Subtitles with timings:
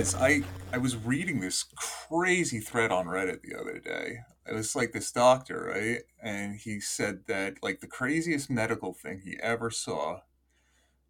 [0.00, 0.42] guys, I
[0.72, 4.20] I was reading this crazy thread on Reddit the other day.
[4.48, 6.04] It was like this doctor, right?
[6.22, 10.20] And he said that like the craziest medical thing he ever saw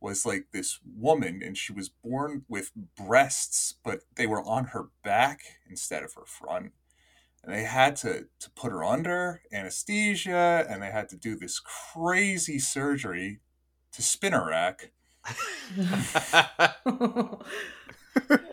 [0.00, 4.88] was like this woman and she was born with breasts, but they were on her
[5.04, 6.72] back instead of her front.
[7.44, 11.60] And they had to, to put her under anesthesia and they had to do this
[11.60, 13.38] crazy surgery
[13.92, 14.90] to spin her rack.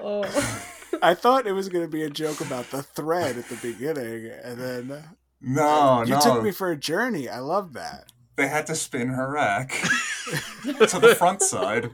[0.02, 0.64] oh.
[1.02, 4.32] I thought it was going to be a joke about the thread at the beginning,
[4.44, 5.04] and then
[5.42, 6.20] No, you no.
[6.22, 7.30] took me for a journey.
[7.30, 8.12] I love that.
[8.36, 9.70] they had to spin her rack
[10.64, 11.92] to the front side.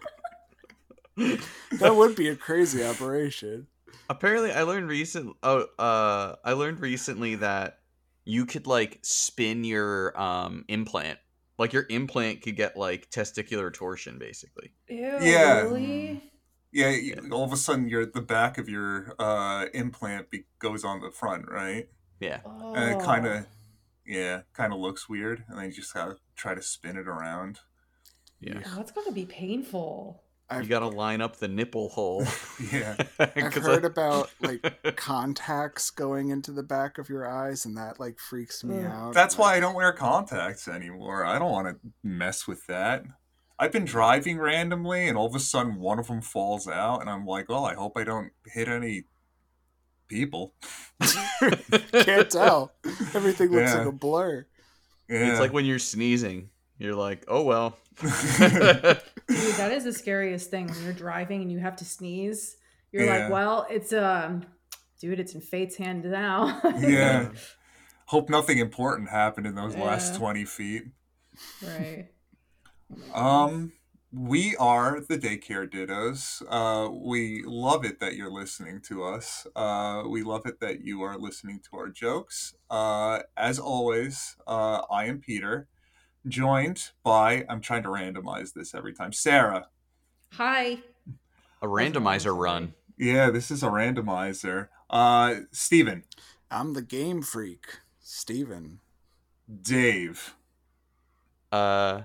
[1.17, 3.67] That would be a crazy operation.
[4.09, 5.35] Apparently, I learned recent.
[5.43, 7.79] Oh, uh, I learned recently that
[8.25, 11.19] you could like spin your um implant.
[11.59, 14.73] Like your implant could get like testicular torsion, basically.
[14.89, 15.61] Ew, Yeah.
[15.61, 16.31] really?
[16.73, 20.83] Yeah, you, all of a sudden, your the back of your uh, implant be, goes
[20.83, 21.87] on the front, right?
[22.19, 22.39] Yeah.
[22.45, 22.73] Oh.
[22.73, 23.45] And it kind of,
[24.05, 27.59] yeah, kind of looks weird, and then you just gotta try to spin it around.
[28.39, 28.59] Yeah.
[28.65, 30.23] Oh, that's gotta be painful.
[30.51, 32.25] You gotta line up the nipple hole.
[32.71, 37.77] Yeah, I've heard I- about like contacts going into the back of your eyes, and
[37.77, 38.85] that like freaks me Ugh.
[38.91, 39.13] out.
[39.13, 41.23] that's why I don't wear contacts anymore.
[41.25, 43.03] I don't want to mess with that.
[43.59, 47.09] I've been driving randomly, and all of a sudden, one of them falls out, and
[47.09, 49.03] I'm like, "Well, I hope I don't hit any
[50.07, 50.53] people."
[51.91, 52.73] can't tell.
[53.13, 53.79] Everything looks Yeah.
[53.79, 54.45] like a blur.
[55.09, 55.31] Yeah.
[55.31, 56.49] It's like when you're sneezing.
[56.79, 57.77] You're like, oh well.
[58.01, 58.09] Dude,
[59.27, 62.57] that is the scariest thing when you're driving and you have to sneeze.
[62.91, 63.23] You're Yeah.
[63.25, 64.43] like, well, it's um,
[64.99, 66.59] dude, it's in fate's hand now.
[66.79, 67.29] yeah.
[68.07, 70.83] Hope nothing important happened in those last 20 feet.
[71.65, 72.07] right.
[73.13, 73.73] Um,
[74.11, 76.43] we are the Daycare Dittos.
[76.47, 79.47] Uh, we love it that you're listening to us.
[79.55, 82.53] Uh, we love it that you are listening to our jokes.
[82.69, 85.67] Uh, as always, uh, I am Peter,
[86.27, 89.67] joined by, I'm trying to randomize this every time, Sarah.
[90.33, 90.79] Hi.
[91.61, 92.73] A randomizer run.
[92.97, 94.67] Yeah, this is a randomizer.
[94.89, 96.03] Uh, Steven,
[96.51, 97.65] I'm the game freak,
[97.99, 98.79] Steven.
[99.61, 100.35] Dave,
[101.51, 102.03] Uh,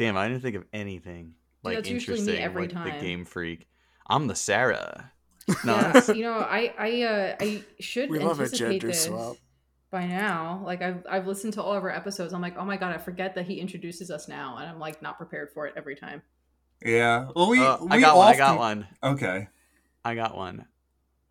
[0.00, 2.42] damn, I didn't think of anything like that's usually me interesting.
[2.44, 2.98] every like time.
[2.98, 3.68] the game freak.
[4.08, 5.12] I'm the Sarah.
[5.64, 9.04] No, Yes, you know, I I uh I should We love a anticipate gender this
[9.04, 9.36] swap.
[9.90, 10.62] by now.
[10.64, 12.32] Like I've I've listened to all of our episodes.
[12.32, 15.02] I'm like, oh my god, I forget that he introduces us now, and I'm like
[15.02, 16.22] not prepared for it every time.
[16.84, 17.28] yeah.
[17.36, 18.34] Well, we, Uh, we I got one.
[18.34, 18.88] I got one.
[19.02, 19.48] Okay.
[20.04, 20.66] I got one.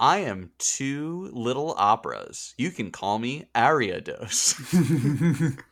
[0.02, 2.54] I am two little operas.
[2.58, 4.56] You can call me Ariados.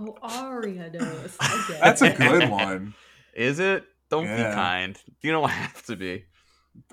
[0.00, 1.36] Oh, Aria knows.
[1.40, 2.94] I get That's a good one.
[3.34, 3.84] Is it?
[4.10, 4.48] Don't Yeah.
[4.50, 4.98] be kind.
[5.22, 6.24] You don't have to be.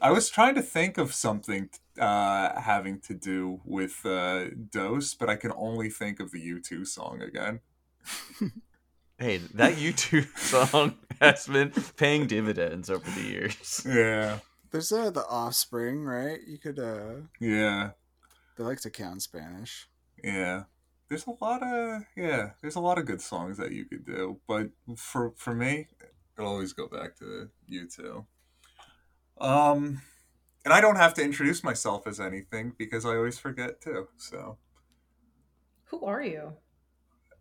[0.01, 5.29] I was trying to think of something uh, having to do with uh, Dose, but
[5.29, 7.59] I can only think of the U2 song again.
[9.19, 13.81] Hey, that U2 song has been paying dividends over the years.
[13.87, 14.39] Yeah,
[14.71, 16.39] There's uh, the Offspring, right?
[16.45, 16.79] You could.
[16.79, 17.91] uh yeah,
[18.57, 19.87] They like to count Spanish.
[20.23, 20.63] yeah.
[21.07, 22.51] There's a lot of yeah.
[22.61, 25.87] There's a lot of good songs that you could do, but for for me,
[26.37, 28.25] it'll always go back to you two.
[29.39, 30.01] Um,
[30.63, 34.07] and I don't have to introduce myself as anything because I always forget too.
[34.17, 34.57] So.
[35.85, 36.53] Who are you?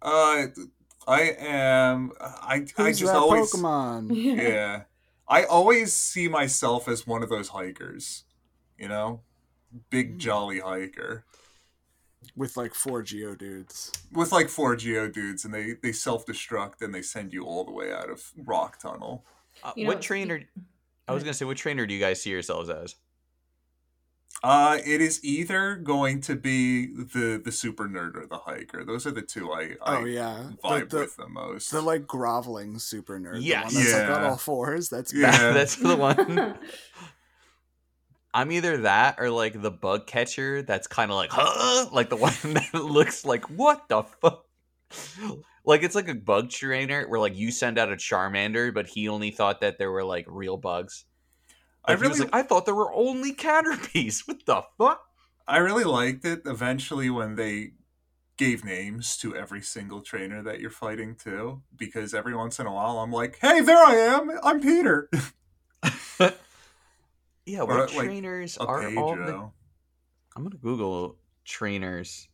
[0.02, 0.48] Uh,
[1.06, 2.12] I am.
[2.20, 3.50] I I just that always.
[3.50, 4.14] Pokemon?
[4.42, 4.82] Yeah,
[5.26, 8.24] I always see myself as one of those hikers.
[8.78, 9.22] You know,
[9.88, 11.24] big jolly hiker
[12.36, 13.90] With like four Geodudes.
[14.12, 17.72] with like four Geodudes, and they they self destruct and they send you all the
[17.72, 19.24] way out of rock tunnel.
[19.62, 20.42] Uh, You what know, trainer?
[21.08, 22.94] I was gonna say, what trainer do you guys see yourselves as?
[24.42, 28.84] Uh, it is either going to be the the super nerd or the hiker.
[28.84, 31.70] Those are the two I, I oh yeah, vibe the, the, with the most.
[31.70, 33.38] the like groveling super nerd.
[33.40, 33.72] Yes.
[33.72, 34.28] the one that's like on Yeah.
[34.30, 34.88] all fours.
[34.90, 35.30] That's Yeah.
[35.30, 36.58] That- that's the one.
[38.34, 41.88] I'm either that or like the bug catcher that's kind of like, huh?
[41.92, 44.44] Like the one that looks like, what the fuck?
[45.64, 49.08] Like it's like a bug trainer where like you send out a Charmander, but he
[49.08, 51.04] only thought that there were like real bugs.
[51.86, 54.26] I Like, was really like, I thought there were only Caterpies.
[54.26, 55.02] What the fuck?
[55.46, 57.72] I really liked it eventually when they
[58.38, 62.72] gave names to every single trainer that you're fighting too, because every once in a
[62.72, 64.32] while I'm like, hey, there I am.
[64.42, 65.10] I'm Peter.
[67.46, 69.50] Yeah, what like, trainers A are all the...
[70.36, 72.28] I'm gonna Google trainers.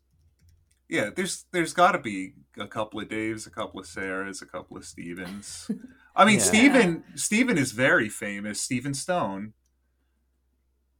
[0.89, 4.45] Yeah, there's there's got to be a couple of Daves, a couple of Sarahs, a
[4.45, 5.69] couple of Stevens.
[6.15, 6.43] I mean, Yeah.
[6.43, 8.59] Steven Steven is very famous.
[8.61, 9.53] Steven Stone.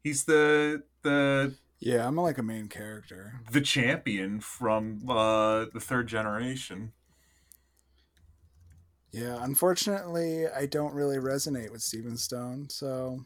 [0.04, 3.42] He's the the Yeah, I'm like a main character.
[3.52, 6.94] the champion from uh, the third generation.
[9.12, 12.69] Yeah, unfortunately, I don't really resonate with Steven Stone.
[12.69, 13.25] So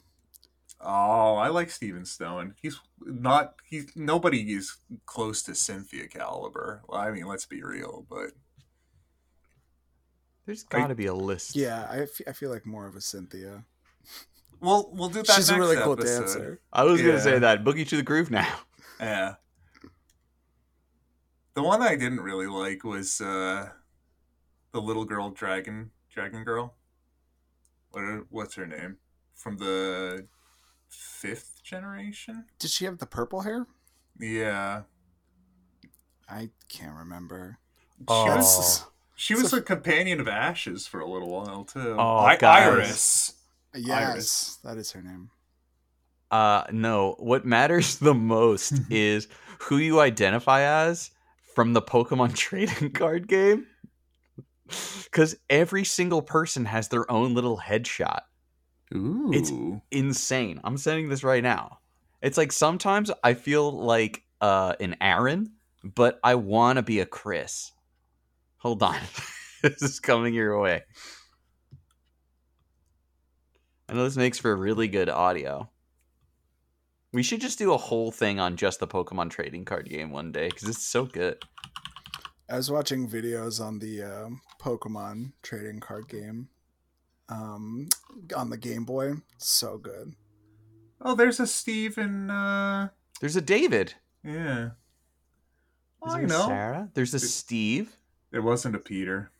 [0.87, 2.53] Oh, I like Steven Stone.
[2.61, 3.55] He's not.
[3.65, 4.77] He's nobody is
[5.07, 6.83] close to Cynthia caliber.
[6.87, 8.31] Well, I mean, let's be real, but
[10.45, 11.55] there's got to be a list.
[11.55, 13.63] yeah, I, f- I feel like more of a Cynthia.
[14.61, 15.35] we'll we'll do that.
[15.35, 16.19] She's a next really cool episode.
[16.25, 16.61] dancer.
[16.71, 17.07] I was Yeah.
[17.07, 17.63] gonna say that.
[17.63, 18.47] Boogie to the groove now.
[18.99, 19.35] Yeah.
[21.55, 23.69] The one I didn't really like was uh,
[24.71, 26.75] the little girl dragon dragon girl.
[27.91, 28.97] What what's her name
[29.35, 30.27] from the
[30.95, 32.45] fifth generation?
[32.59, 33.67] Did she have the purple hair?
[34.19, 34.83] Yeah,
[36.29, 37.59] I can't remember.
[37.99, 38.35] she Oh.
[38.35, 41.95] was she was So- a companion of Ash's for a little while too.
[41.97, 43.33] Oh, I- Iris.
[43.73, 44.55] Yes, Iris.
[44.63, 45.29] that is her name.
[46.31, 47.15] Uh, no.
[47.19, 49.27] What matters the most is
[49.63, 51.11] who you identify as
[51.55, 53.67] from the Pokemon trading card game.
[55.03, 58.21] Because every single person has their own little headshot.
[58.93, 59.31] Ooh.
[59.33, 59.51] It's-
[59.91, 60.59] Insane.
[60.63, 61.79] I'm saying this right now.
[62.21, 65.51] It's like sometimes I feel like uh, an Aaron,
[65.83, 67.71] but I want to be a Chris.
[68.57, 68.97] Hold on.
[69.61, 70.83] this is coming your way.
[73.87, 75.69] I know this makes for really good audio.
[77.13, 80.31] We should just do a whole thing on just the Pokemon trading card game one
[80.31, 81.37] day because it's so good.
[82.49, 86.49] I was watching videos on the um Pokemon trading card game
[87.29, 87.87] um,
[88.35, 89.13] on the Game Boy.
[89.37, 90.13] So good.
[91.01, 92.89] oh, there's a Steve and uh,
[93.21, 93.93] There's a David.
[94.23, 94.69] yeah.
[96.07, 96.45] Is I know.
[96.47, 96.89] Sarah.
[96.93, 97.95] There's a It- Steve.
[98.31, 99.31] It wasn't a Peter.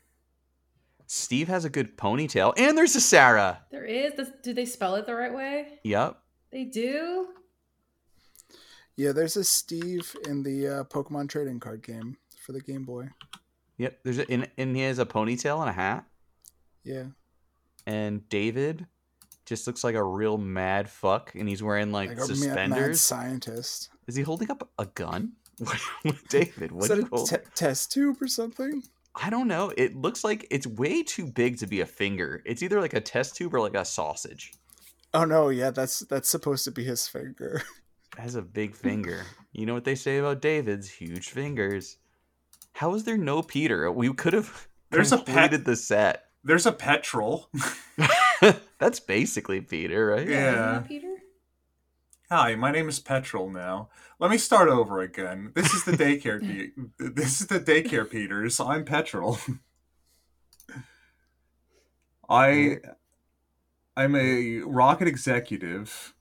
[1.07, 3.61] Steve has a good ponytail, and there's a Sarah.
[3.69, 4.13] There is.
[4.13, 5.79] Does, do they spell it the right way?
[5.83, 6.17] Yep.
[6.51, 7.27] They do.
[8.97, 13.09] Yeah, there's a Steve in the uh, Pokemon trading card game for the Game Boy.
[13.77, 13.99] Yep.
[14.03, 16.05] There's a, and, and he has a ponytail and a hat.
[16.83, 17.03] Yeah,
[17.85, 18.87] And David
[19.45, 22.35] just looks like a real mad fuck, and he's wearing like, like a ma- mad
[22.35, 23.01] suspenders.
[23.01, 23.89] scientist.
[24.07, 25.33] Is he holding up a gun?
[26.29, 28.83] David, what Is do that you a test tube or something?
[29.15, 29.71] I don't know.
[29.77, 32.41] It looks like it's way too big to be a finger.
[32.45, 34.53] It's either like a test tube or like a sausage.
[35.13, 37.63] Oh no, yeah, that's that's supposed to be his finger.
[38.17, 39.23] It has a big finger.
[39.53, 41.97] You know what they say about David's huge fingers.
[42.73, 43.89] How is there no Peter?
[43.91, 46.24] We could have There's a completed the set.
[46.45, 47.49] There's a petrol.
[48.79, 50.27] That's basically Peter, right?
[50.27, 50.71] Yeah.
[50.73, 51.15] isn't Peter.
[52.29, 53.89] Hi, my name is Petrol now.
[54.19, 55.51] Let me start over again.
[55.55, 56.39] This is the daycare
[56.99, 58.59] Pe- This is the daycare Peters.
[58.59, 59.39] I'm Petrol.
[62.29, 62.77] I
[63.97, 66.13] I'm a rocket executive.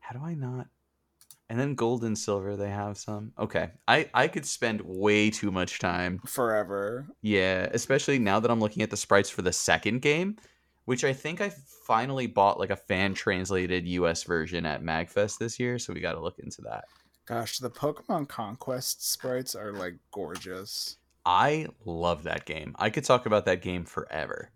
[0.00, 0.66] How do I not?
[1.52, 3.34] And then gold and silver, they have some.
[3.38, 6.18] Okay, I I could spend way too much time.
[6.24, 7.06] Forever.
[7.20, 10.38] Yeah, especially now that I'm looking at the sprites for the second game,
[10.86, 11.50] which I think I
[11.86, 15.78] finally bought like a fan translated US version at Magfest this year.
[15.78, 16.84] So we got to look into that.
[17.26, 20.96] Gosh, the Pokemon Conquest sprites are like gorgeous.
[21.26, 22.74] I love that game.
[22.78, 24.52] I could talk about that game forever.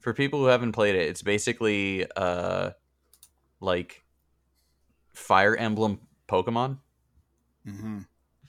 [0.00, 2.70] For people who haven't played it, it's basically uh
[3.60, 4.02] like
[5.12, 6.78] Fire Emblem Pokemon,
[7.66, 7.98] Mm-hmm.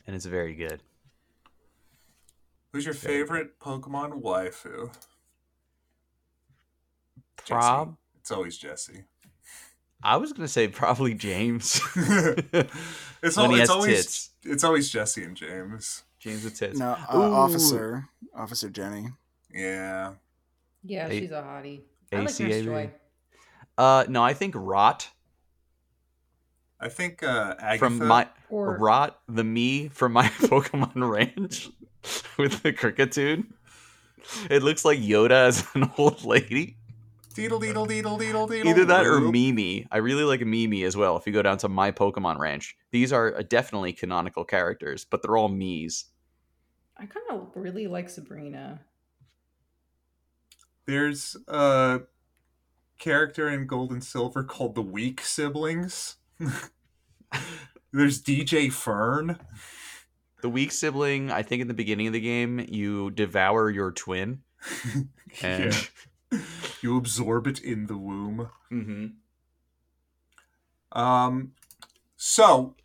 [0.08, 0.82] and it's very good.
[2.72, 4.90] Who's your favorite Pokemon waifu?
[7.46, 7.54] Jesse.
[7.54, 9.04] Prob, It's always Jesse.
[10.04, 11.82] I was gonna say probably James.
[11.96, 14.30] it's When al- he has it's always tits.
[14.44, 16.04] it's always Jesse and James.
[16.20, 16.80] James with tits.
[16.80, 19.08] No, uh, Officer, Officer Jenny.
[19.54, 20.14] Yeah.
[20.84, 21.82] Yeah, A- she's a hottie.
[22.12, 22.64] I like Nurse ACAB.
[22.64, 22.92] Joy.
[23.78, 25.10] Uh, no, I think Rot
[26.82, 31.70] I think uh Agatha from my Or Rot the me from my Pokemon Ranch
[32.38, 33.46] with the Kricketune.
[34.50, 36.78] It looks like Yoda as an old lady.
[37.34, 38.66] Deedle deedle deedle deedle deedle.
[38.66, 39.88] Either that or Mimi.
[39.92, 41.16] I really like Mimi as well.
[41.16, 45.22] If you go down to my Pokemon Ranch, these are uh, definitely canonical characters, but
[45.22, 46.06] they're all me's.
[46.98, 48.82] I kind of really like Sabrina.
[50.86, 52.02] There's a
[53.00, 56.18] character in Gold and Silver called the Weak Siblings.
[57.94, 59.40] There's DJ Fern.
[60.42, 64.42] The weak sibling, I think in the beginning of the game, you devour your twin.
[65.44, 65.74] And
[66.32, 66.40] Yeah.
[66.82, 68.50] You absorb it in the womb.
[68.70, 69.08] hmm
[70.92, 71.54] Um,
[72.18, 72.76] so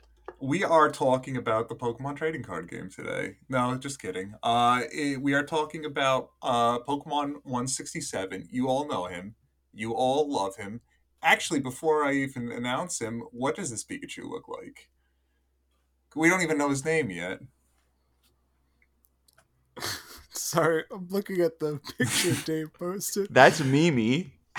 [0.41, 3.37] we are talking about the Pokemon trading card game today.
[3.49, 4.35] No, just kidding.
[4.43, 8.49] Uh, eh, we are talking about uh Pokemon 167.
[8.51, 9.35] You all know him.
[9.73, 10.81] You all love him.
[11.27, 14.89] Actually, before I even announce him, what does this Pikachu look like?
[16.17, 17.41] We don't even know his name yet.
[20.31, 23.31] Sorry, I'm looking at the picture Dave posted.
[23.31, 24.33] That's Mimi.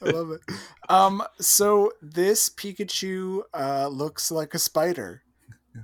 [0.00, 0.40] I love it.
[0.88, 5.22] Um, so this Pikachu uh looks like a spider.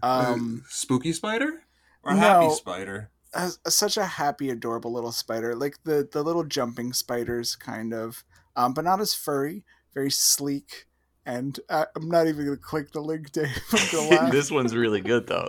[0.03, 1.65] Um, Uh, spooky spider
[2.03, 2.17] or no.
[2.17, 3.11] happy spider?
[3.35, 7.95] a, a- such a happy, adorable little spider, like the the little jumping spiders, kind
[7.95, 8.25] of,
[8.57, 9.65] um, but not as furry.
[9.95, 10.87] Very sleek,
[11.27, 13.49] and uh, I'm not even gonna click the link, Dave.
[13.73, 14.33] I'm gonna laugh.
[14.33, 15.49] this one's really good though.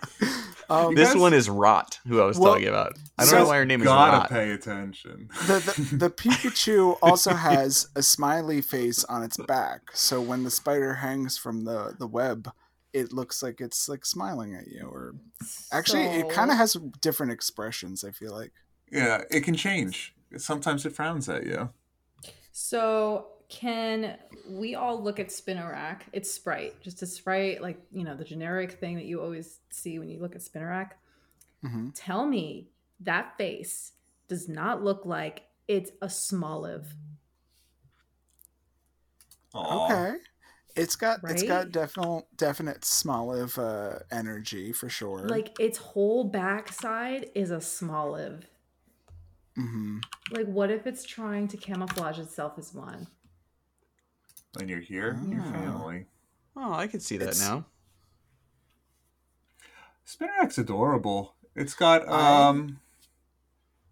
[0.70, 2.94] um, This guys- one is Rot, who I was Well, talking about.
[3.18, 4.22] I don't so- know why her name is Rot.
[4.22, 5.28] Gotta pay attention.
[5.46, 10.50] the, the the Pikachu also has a smiley face on its back, so when the
[10.50, 12.50] spider hangs from the the web,
[12.92, 14.86] it looks like it's like smiling at you.
[14.90, 15.14] Or
[15.72, 18.02] actually, it kind of has different expressions.
[18.04, 18.52] I feel like.
[18.90, 20.14] yeah, it can change.
[20.36, 21.70] Sometimes it frowns at you.
[22.52, 26.02] So can we all look at Spinarak?
[26.12, 29.98] It's Sprite, just a Sprite, like you know the generic thing that you always see
[29.98, 30.92] when you look at Spinarak.
[31.64, 31.92] Mhm.
[31.94, 33.92] Tell me that face
[34.28, 36.86] does not look like it's a Smoliv.
[39.54, 39.84] Aw.
[39.84, 40.18] Okay.
[40.76, 41.72] It's got it's got Right?
[41.72, 45.28] definite definite Smoliv uh, energy for sure.
[45.28, 48.44] Like its whole backside is a Smoliv.
[49.58, 49.98] Hmm
[50.30, 53.06] Like, what if it's trying to camouflage itself as one?
[54.58, 55.50] And you're here, your Oh.
[55.52, 56.06] family.
[56.56, 57.66] Oh, I can see that It's- now.
[60.06, 61.34] Spinarak's adorable.
[61.54, 62.80] It's got um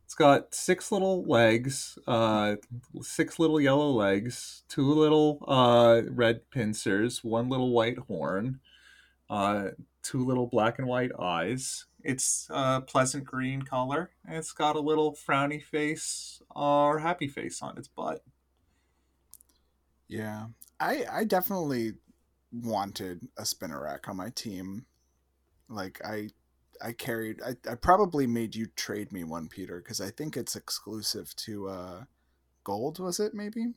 [0.05, 2.57] it's got six little legs, uh
[3.03, 8.61] six little yellow legs, two little uh red pincers, one little white horn,
[9.29, 9.71] uh
[10.03, 11.85] two little black and white eyes.
[12.07, 17.61] It's a pleasant green color, and it's got a little frowny face or happy face
[17.63, 18.23] on its butt.
[20.07, 20.47] Yeah,
[20.79, 21.95] I I definitely
[22.53, 24.87] wanted a Spinarak on my team.
[25.69, 26.29] Like I
[26.81, 30.55] I carried I, I probably made you trade me one, Peter, because I think it's
[30.55, 32.05] exclusive to uh
[32.63, 33.75] gold, was it maybe?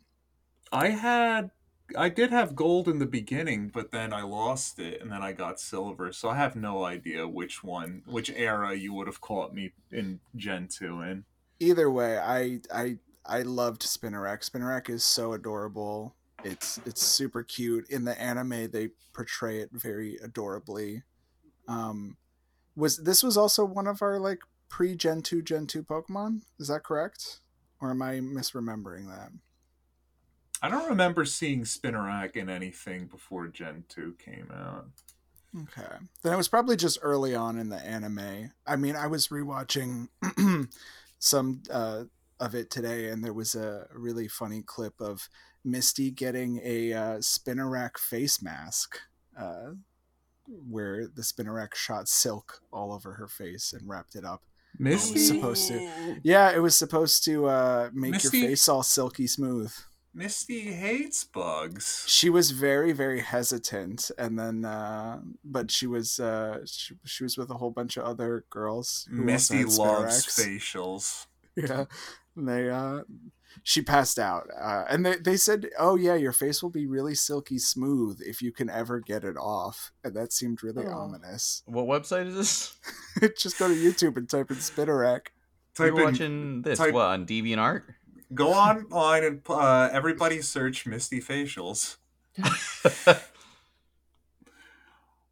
[0.72, 1.50] I had
[1.98, 5.32] I did have gold in the beginning, but then I lost it and then I
[5.32, 6.12] got silver.
[6.12, 10.20] So I have no idea which one, which era you would have caught me in
[10.36, 11.26] Gen 2 in.
[11.60, 14.50] Either way, I I I loved Spinarak.
[14.50, 16.16] Spinarak is so adorable.
[16.44, 17.90] It's it's super cute.
[17.90, 21.04] In the anime they portray it very adorably.
[21.68, 22.18] Um
[22.76, 26.42] was this was also one of our like pre Gen 2 Gen 2 Pokemon?
[26.60, 27.40] Is that correct?
[27.82, 29.32] Or am I misremembering that?
[30.62, 34.88] I don't remember seeing Spinarak in anything before Gen 2 came out.
[35.58, 35.96] Okay.
[36.22, 38.52] Then it was probably just early on in the anime.
[38.68, 40.10] I mean, I was rewatching
[41.20, 42.04] some uh,
[42.40, 45.30] of it today, and there was a really funny clip of
[45.64, 49.00] Misty getting a uh, Spinarak face mask,
[49.38, 49.72] uh,
[50.46, 54.44] where the Spinarak shot silk all over her face and wrapped it up.
[54.78, 56.20] Misty supposed to.
[56.24, 59.74] Yeah, it was supposed to uh, make Misty- your face all silky smooth.
[60.14, 62.04] Misty hates bugs.
[62.08, 67.38] she was very very hesitant and then uh but she was uh she, she was
[67.38, 70.40] with a whole bunch of other girls who Misty loves Spinaraks.
[70.40, 71.28] facials.
[71.56, 71.86] yeah
[72.36, 73.02] and they uh
[73.64, 77.16] she passed out uh and they, they said oh yeah your face will be really
[77.16, 80.92] silky smooth if you can ever get it off and that seemed really Oh.
[80.92, 82.78] ominous What website is this?
[83.38, 85.28] just go to youtube and type in Spinarak
[85.78, 87.84] You're Type in, watching this type- what on DeviantArt?
[88.34, 91.98] Go online and uh, everybody search Misty facials.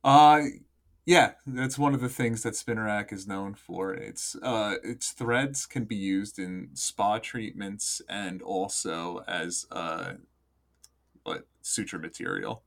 [0.04, 0.42] Uh
[1.06, 3.94] yeah, that's one of the things that Spinarak is known for.
[3.94, 10.13] It's uh its threads can be used in spa treatments and also as uh
[11.24, 12.63] what suture material.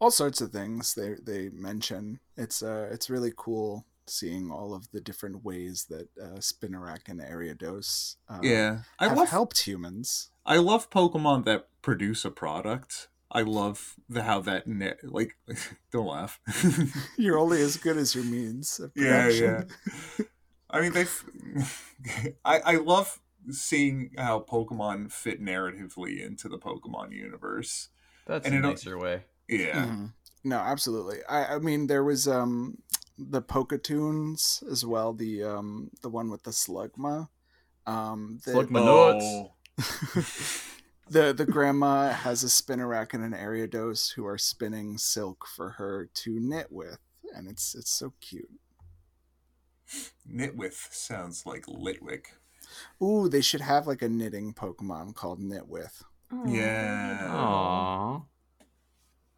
[0.00, 4.90] all sorts of things they they mention it's uh it's really cool seeing all of
[4.92, 8.80] the different ways that uh, Spinarak and Ariados uh, yeah.
[8.98, 10.30] I have love helped humans.
[10.46, 13.08] I love Pokemon that produce a product.
[13.30, 15.36] I love the how that ne- like
[15.90, 16.38] don't laugh.
[17.18, 18.78] You're only as good as your means.
[18.78, 19.62] Of yeah, yeah.
[20.70, 21.06] I mean, they.
[22.44, 23.20] I I love
[23.50, 27.88] seeing how Pokemon fit narratively into the Pokemon universe.
[28.26, 29.24] That's And a nicer way.
[29.48, 30.12] Yeah, Mhm.
[30.44, 31.24] No, absolutely.
[31.28, 32.78] I, I mean, there was um
[33.18, 35.12] the Poketoons as well.
[35.12, 37.28] The um the one with the Slugma.
[37.86, 38.80] Um, the, Slugma.
[38.80, 39.52] Oh,
[41.10, 46.08] the the grandma has a Spinarak and an Ariados who are spinning silk for her
[46.14, 46.98] to knit with,
[47.34, 48.50] and it's it's so cute.
[50.26, 52.24] Knit with sounds like Litwick.
[53.02, 56.02] Ooh, they should have like a knitting Pokemon called Knit with.
[56.46, 57.28] Yeah.
[57.30, 58.24] Aww.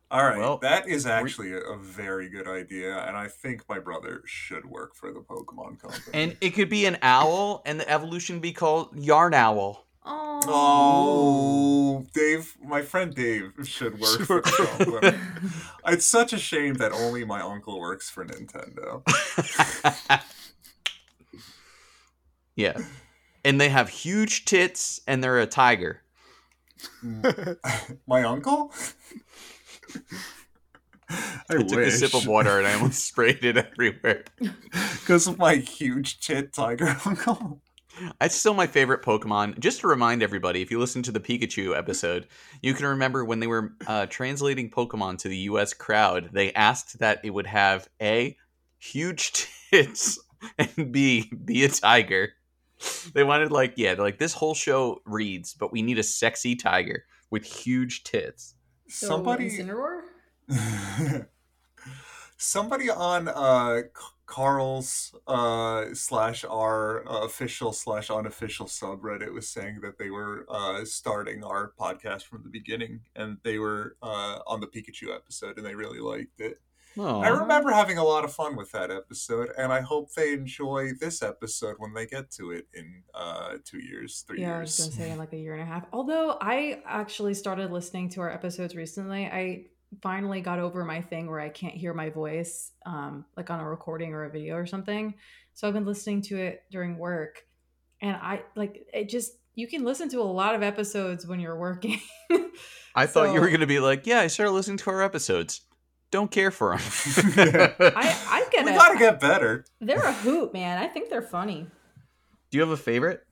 [0.09, 3.81] All right, Well, that is actually a, a very good idea, and I think my
[3.81, 6.03] brother should work for the Pokemon company.
[6.15, 9.85] And it could be an owl, and the evolution be called Yarn Owl.
[10.05, 10.41] Aw.
[10.47, 15.19] oh, Dave, my friend Dave should work Should for work the for- company.
[15.89, 19.03] It's such a shame that only my uncle works for Nintendo.
[22.55, 22.79] yeah.
[23.45, 26.03] And they have huge tits, and they're a tiger.
[28.07, 28.73] my uncle?
[31.09, 34.25] I, I took a sip of water and I almost sprayed it everywhere.
[34.71, 37.61] because of my huge tit tiger uncle.
[38.21, 39.59] It's still my favorite Pokemon.
[39.59, 42.27] Just to remind everybody, if you listen to the Pikachu episode,
[42.61, 45.73] you can remember when they were uh, translating Pokemon to the U.S.
[45.73, 48.37] crowd, they asked that it would have A,
[48.79, 49.33] huge
[49.71, 50.19] tits,
[50.59, 52.35] and B, be a tiger.
[53.15, 56.55] They wanted, like, yeah, they're like, this whole show reads, but we need a sexy
[56.55, 58.56] tiger with huge tits.
[58.89, 60.03] So, Somebody Incineroar?
[62.39, 63.83] Somebody on uh,
[64.27, 70.85] Carl's uh, slash our uh, official slash unofficial subreddit was saying that they were uh,
[70.85, 75.65] starting our podcast from the beginning, and they were uh, on the Pikachu episode, and
[75.65, 76.61] they really liked it.
[76.99, 80.33] Oh, I remember having a lot of fun with that episode, and I hope they
[80.33, 84.61] enjoy this episode when they get to it in uh, two years, three Yeah, I
[84.61, 84.89] was years.
[84.89, 85.85] gonna say in like a year and a half.
[85.93, 89.67] Although I actually started listening to our episodes recently, I
[90.03, 93.69] finally got over my thing where I can't hear my voice, um, like on a
[93.69, 95.15] recording or a video or something.
[95.55, 97.43] So I've been listening to it during work,
[98.01, 99.09] and I like it.
[99.09, 102.01] Just you can listen to a lot of episodes when you're working.
[102.95, 105.63] I thought you were going to be like, yeah, I started listening to our episodes.
[106.11, 106.81] Don't care for them.
[107.97, 108.75] I I get we it.
[108.75, 109.65] gotta get better.
[109.81, 110.79] They're a hoot, man.
[110.79, 111.67] I think they're funny.
[112.51, 113.27] Do you have a favorite?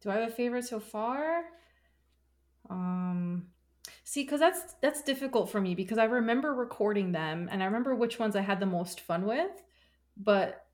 [0.00, 1.44] Do I have a favorite so far?
[2.68, 3.46] Um
[4.04, 7.94] see cuz that's that's difficult for me because I remember recording them and I remember
[7.94, 9.62] which ones I had the most fun with,
[10.16, 10.66] but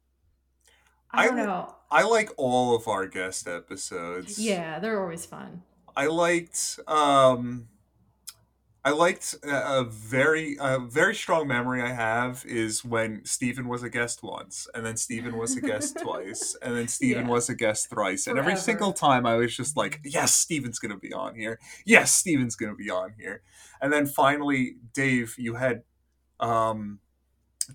[1.11, 1.75] I I don't li- know.
[1.91, 4.39] I like all of our guest episodes.
[4.39, 5.63] Yeah, they're always fun.
[5.97, 7.69] I liked um
[8.85, 13.89] I liked a, very a very strong memory I have is when Stephen was a
[13.89, 17.31] guest once and then Stephen was a guest twice and then Stephen Yeah.
[17.31, 20.91] was a guest thrice and every single time I was just like yes Stephen's going
[20.93, 21.61] to be on here.
[21.87, 23.43] Yes, Stephen's going to be on here.
[23.81, 25.83] And then finally Dave you had
[26.41, 26.99] um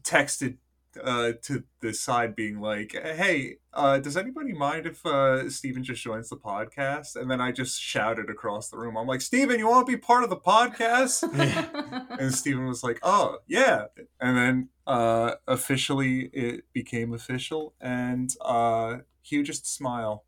[0.04, 0.58] texted
[1.04, 6.02] uh, to the side being like, "Hey, uh, does anybody mind if uh, Steven just
[6.04, 9.68] joins the podcast?" And then I just shouted across the room, "I'm like, Steven, you
[9.68, 11.24] want to be part of the podcast?"
[12.20, 13.86] and Steven was like, "Oh, yeah."
[14.20, 20.26] And then uh, officially, it became official, and uh, hugest smile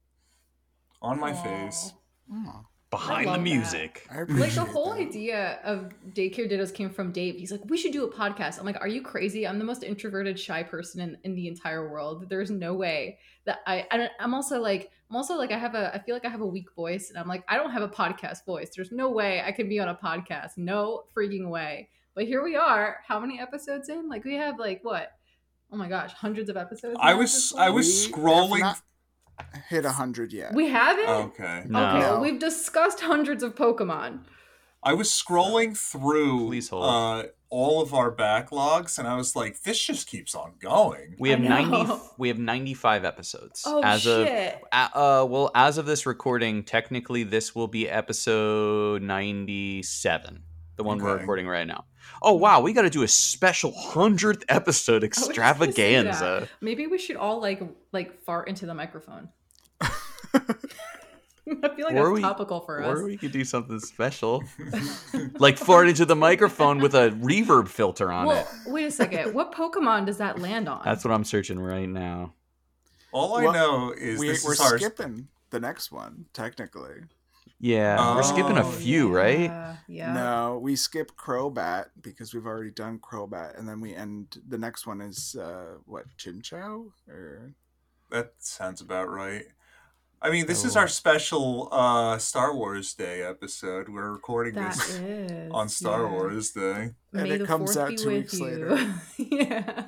[1.01, 1.93] on my face.
[2.31, 4.07] Oh, Behind the music.
[4.11, 5.01] Like the whole that.
[5.01, 7.35] idea of daycare dittos came from Dave.
[7.35, 8.59] He's like, we should do a podcast.
[8.59, 9.47] I'm like, are you crazy?
[9.47, 12.27] I'm the most introverted, shy person in, in the entire world.
[12.29, 15.93] There's no way that I, I I'm also like, I'm also like, I have a,
[15.93, 17.89] I feel like I have a weak voice, and I'm like, I don't have a
[17.89, 18.71] podcast voice.
[18.75, 20.57] There's no way I can be on a podcast.
[20.57, 21.89] No freaking way.
[22.15, 22.97] But here we are.
[23.07, 24.09] How many episodes in?
[24.09, 25.11] Like we have like what?
[25.71, 26.97] Oh my gosh, hundreds of episodes.
[26.99, 28.81] I was I was We have scrolling.
[29.53, 30.53] Not hit a hundred yet.
[30.53, 31.09] We haven't.
[31.09, 31.87] Okay, No.
[31.87, 32.19] Okay, No.
[32.19, 34.19] we've discussed hundreds of Pokemon.
[34.81, 40.07] I was scrolling through uh, all of our backlogs, and I was like, "This just
[40.07, 41.91] keeps on going." We have ninety.
[42.17, 43.63] We have ninety-five episodes.
[43.65, 44.61] Oh as of shit!
[44.71, 50.43] uh, uh, well, as of this recording, technically this will be episode ninety-seven,
[50.79, 51.83] the one we're recording right now.
[52.21, 55.61] Oh wow, we got to do a special hundredth episode just gonna say that.
[55.61, 56.47] extravaganza.
[56.61, 57.61] Maybe we should all like
[57.91, 59.27] like fart into the microphone.
[59.81, 62.99] I feel like Or that's we- topical for us.
[62.99, 64.43] Or we could do something special,
[65.39, 68.71] like fart into the microphone with a reverb filter on well, it.
[68.71, 69.33] wait a second.
[69.33, 70.81] What Pokemon does that land on?
[70.85, 72.33] That's what I'm searching right now.
[73.11, 77.01] All I Well, know is we, this we're is our skipping the next one, technically.
[77.59, 79.41] Yeah, we're skipping a Oh, few, right?
[79.51, 80.13] Yeah, Yeah.
[80.13, 84.37] No, we skip Crobat because we've already done Crobat, and then we end.
[84.47, 87.51] The next one is uh, what Chinchou or
[88.11, 89.45] That sounds about right.
[90.21, 90.81] I mean, this is Oh.
[90.81, 93.87] our special uh, Star Wars Day episode.
[93.89, 96.11] We're recording That this is on Star yeah.
[96.11, 96.91] Wars Day.
[97.13, 98.45] And it comes out two weeks you.
[98.45, 98.95] later.
[99.17, 99.87] yeah.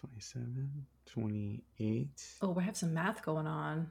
[0.00, 2.08] 27, 28.
[2.42, 3.90] Oh, we have some math going on.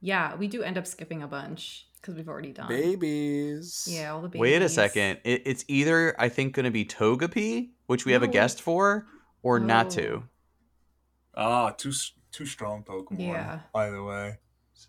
[0.00, 2.68] Yeah, we do end up skipping a bunch because we've already done.
[2.68, 3.86] babies.
[3.90, 4.40] Yeah, all the babies.
[4.40, 5.18] Wait a second.
[5.24, 9.06] It, it's either I think going to be Togepi, which we have a guest for,
[9.42, 9.62] or Oh.
[9.62, 10.22] Natu.
[11.34, 13.20] Ah, too s- too strong Pokemon.
[13.20, 13.60] Yeah.
[13.72, 14.38] By the way,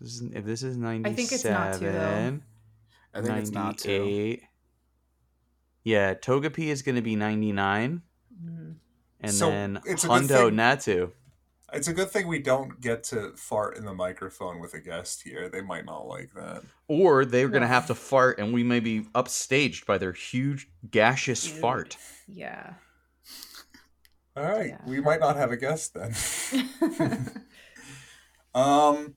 [0.12, 2.40] is, if this is 97, think it's not too, though.
[3.14, 3.98] I think it's not too.
[3.98, 4.42] 98.
[5.84, 8.02] Yeah, Togepi is going to be 99.
[8.42, 8.76] Mhm.
[9.20, 11.12] And So, then it's a Hundo Natu.
[11.72, 15.22] It's a good thing we don't get to fart in the microphone with a guest
[15.22, 15.48] here.
[15.48, 16.62] They might not like that.
[16.86, 20.68] Or they're going to have to fart and we may be upstaged by their huge
[20.90, 21.60] gaseous Dude.
[21.60, 21.96] fart.
[22.28, 22.74] Yeah.
[24.36, 24.78] All right, Yeah.
[24.86, 26.14] we might not have a guest then.
[28.54, 29.14] um,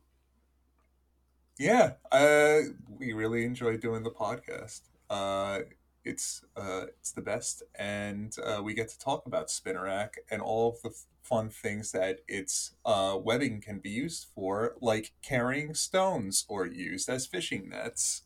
[1.58, 4.82] yeah, uh, we really enjoy doing the podcast.
[5.10, 5.60] Uh,
[6.04, 10.70] it's uh, it's the best, and uh, we get to talk about Spinarak and all
[10.74, 15.74] of the f- fun things that its uh, webbing can be used for, like carrying
[15.74, 18.22] stones or used as fishing nets.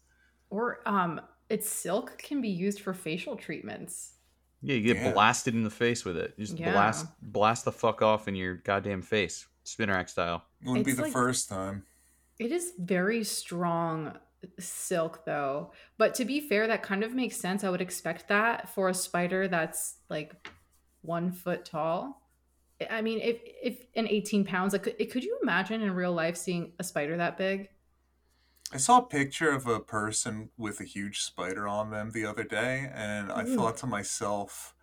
[0.52, 4.14] or um, its silk can be used for facial treatments.
[4.62, 5.14] Yeah, you get Yeah.
[5.14, 6.34] blasted in the face with it.
[6.38, 6.72] You just Yeah.
[6.74, 9.48] blast blast the fuck off in your goddamn face.
[9.64, 10.44] Spinarak style.
[10.62, 11.86] It wouldn't be the like- first time.
[12.40, 14.18] It is very strong
[14.60, 15.72] silk though.
[15.98, 17.64] But to be fair, that kind of makes sense.
[17.64, 20.34] I would expect that for a spider that's like
[21.02, 22.19] one foot tall.
[22.82, 26.14] I- I mean, if if an 18 pounds, like could, could you imagine in real
[26.14, 27.70] life seeing a spider that big?
[28.72, 32.44] I saw a picture of a person with a huge spider on them the other
[32.44, 34.74] day, and I thought to myself,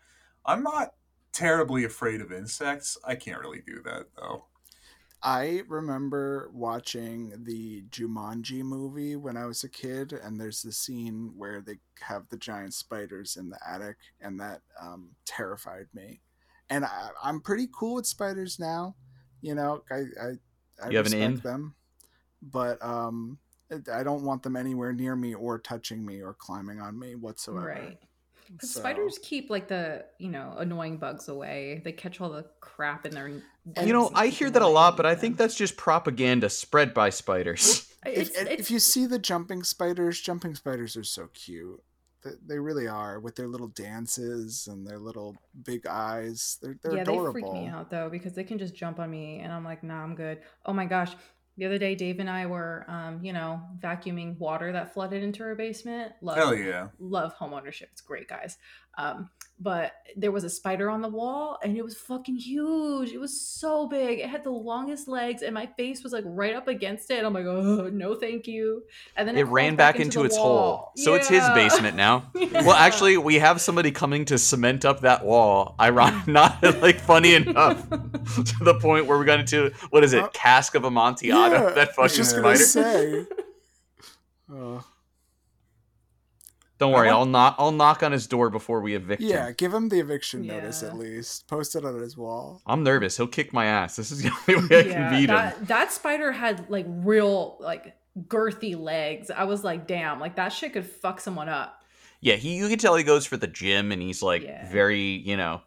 [0.45, 0.95] I'm not
[1.33, 2.99] terribly afraid of insects.
[3.05, 4.49] I can't really do that, though.
[5.23, 11.33] I remember watching the Jumanji movie when I was a kid, and there's the scene
[11.37, 16.21] where they have the giant spiders in the attic, and that um, terrified me.
[16.71, 18.97] And I, I'm pretty cool with spiders now.
[19.41, 20.27] You know, I I,
[20.85, 21.75] I You have an respect them,
[22.43, 23.39] but um,
[23.93, 27.67] I don't want them anywhere near me or touching me or climbing on me whatsoever.
[27.67, 27.99] Right.
[28.53, 31.81] Because So- spiders keep like the you know annoying bugs away.
[31.85, 33.29] They catch all the crap in their.
[33.29, 36.95] You know, I hear that a lot, from but I think that's just propaganda spread
[36.95, 37.93] by spiders.
[38.07, 41.83] If, It's- it's- if you see the jumping spiders, jumping spiders are so cute.
[42.27, 46.59] They, they really are with their little dances and their little big eyes.
[46.61, 47.33] They're, they're yeah, adorable.
[47.33, 49.83] they freak me out though because they can just jump on me, and I'm like,
[49.83, 50.41] nah, I'm good.
[50.65, 51.15] Oh my gosh,
[51.57, 55.43] the other day Dave and I were, um, you know, vacuuming water that flooded into
[55.43, 56.13] our basement.
[56.21, 56.89] Love, Hell yeah.
[56.99, 57.89] love home ownership.
[57.93, 58.59] It's great, guys.
[58.97, 63.13] Um, but there was a spider on the wall, and it was fucking huge.
[63.13, 64.19] It was so big.
[64.19, 67.25] It had the longest legs, and my face was like right up against it.
[67.25, 68.83] I'm like, oh no, thank you.
[69.17, 70.59] And then It crawled ran back into, the its wall.
[70.77, 70.93] hole.
[70.97, 72.31] So it's his basement now.
[72.35, 72.65] Yeah.
[72.67, 75.75] Well, actually, we have somebody coming to cement up that wall.
[75.81, 80.23] Ironic, not like funny enough to the point where we got into what is it,
[80.23, 81.75] Uh, cask of Amontillado?
[81.75, 82.43] that I was fucking just spider.
[82.43, 83.27] gonna spider.
[83.27, 83.37] say.
[84.55, 84.81] Uh,
[86.79, 87.55] Don't worry, I I'll want- knock.
[87.59, 89.47] I'll knock on his door before we evict yeah, him.
[89.47, 91.47] Yeah, give him the eviction notice at least.
[91.49, 92.61] Post it on his wall.
[92.67, 93.17] I'm nervous.
[93.17, 93.97] He'll kick my ass.
[93.97, 95.37] This is the only way I can beat him.
[95.37, 97.97] that, that spider had like real like
[98.29, 99.31] girthy legs.
[99.31, 101.83] I was like, damn, like that shit could fuck someone up.
[102.21, 102.57] Yeah, he.
[102.57, 104.71] You can tell he goes for the gym, and he's like Yeah.
[104.71, 105.61] very, you know,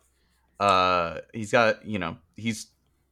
[0.60, 2.68] uh, he's got, you know, he's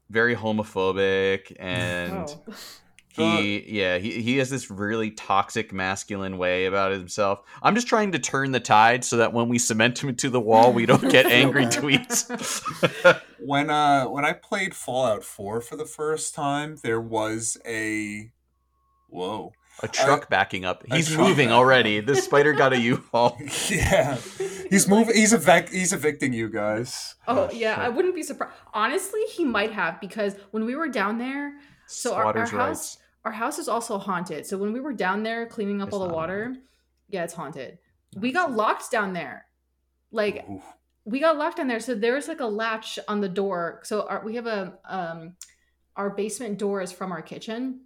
[0.10, 2.44] very homophobic, and oh.
[3.18, 7.42] he, yeah, he he has this really toxic masculine way about himself.
[7.64, 10.40] I'm just trying to turn the tide so that when we cement him to the
[10.40, 12.28] wall, we don't get angry tweets.
[13.40, 18.32] When uh when I played Fallout 4 for the first time, there was a
[19.10, 19.52] whoa.
[19.84, 20.84] A truck backing up.
[20.92, 22.00] He's moving backing already.
[22.00, 23.38] This spider got a U-Haul.
[23.70, 24.18] yeah.
[24.72, 27.14] He's moving he's evic- he's evicting you guys.
[27.28, 27.84] Oh, Oh, yeah, shit.
[27.84, 28.54] I wouldn't be surprised.
[28.74, 31.54] Honestly, he might have because when we were down there,
[31.86, 32.98] So our- Squatters' our house- rights.
[33.28, 34.46] Our house is also haunted.
[34.46, 36.56] So when we were down there cleaning up It's all the water,
[37.10, 37.78] yeah, it's haunted.
[38.16, 39.48] We got locked down there.
[40.12, 40.62] Like Ooh.
[41.04, 44.24] we got locked in there so there's like a latch on the door so our,
[44.24, 45.36] we have a um
[45.98, 47.82] our basement door is from our kitchen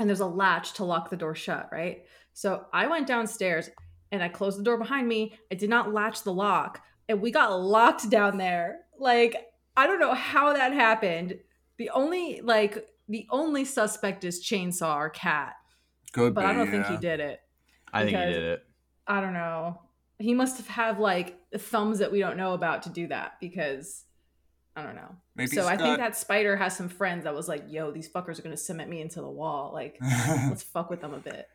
[0.00, 3.70] and there's a latch to lock the door shut right so i went downstairs
[4.10, 7.30] and i closed the door behind me i did not latch the lock and we
[7.30, 9.36] got locked down there like
[9.76, 11.38] i don't know how that happened
[11.78, 15.54] the only like the only suspect is chainsaw or cat
[16.12, 17.40] Good but i don't think he did it
[17.92, 18.66] I think he did it.
[19.06, 19.80] I don't know.
[20.18, 24.04] He must have had like thumbs that we don't know about to do that because
[24.74, 25.16] I don't know.
[25.34, 28.08] Maybe so he's I think that spider has some friends that was like, "Yo, these
[28.08, 29.72] fuckers are gonna cement me into the wall.
[29.74, 31.48] Like, let's fuck with them a bit."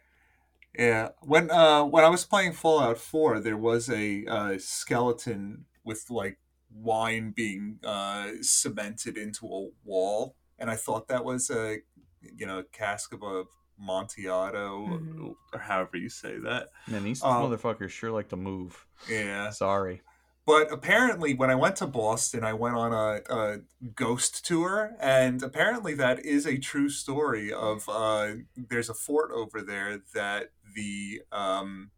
[0.78, 6.10] Yeah, when uh when I was playing Fallout 4, there was a uh, skeleton with
[6.10, 6.38] like
[6.70, 11.80] wine being uh cemented into a wall, and I thought that was a
[12.22, 13.44] you know cask of a
[13.80, 15.36] Montiato Mhm.
[15.54, 16.70] or however you say that.
[16.88, 18.86] Man, these Um, motherfuckers sure like to move.
[19.10, 20.02] Yeah, Sorry.
[20.46, 23.60] but apparently, when I went to Boston, I went on a, a
[23.96, 27.54] ghost tour, and apparently, that is a true story.
[27.54, 31.92] Of uh, there's a fort over there that the um,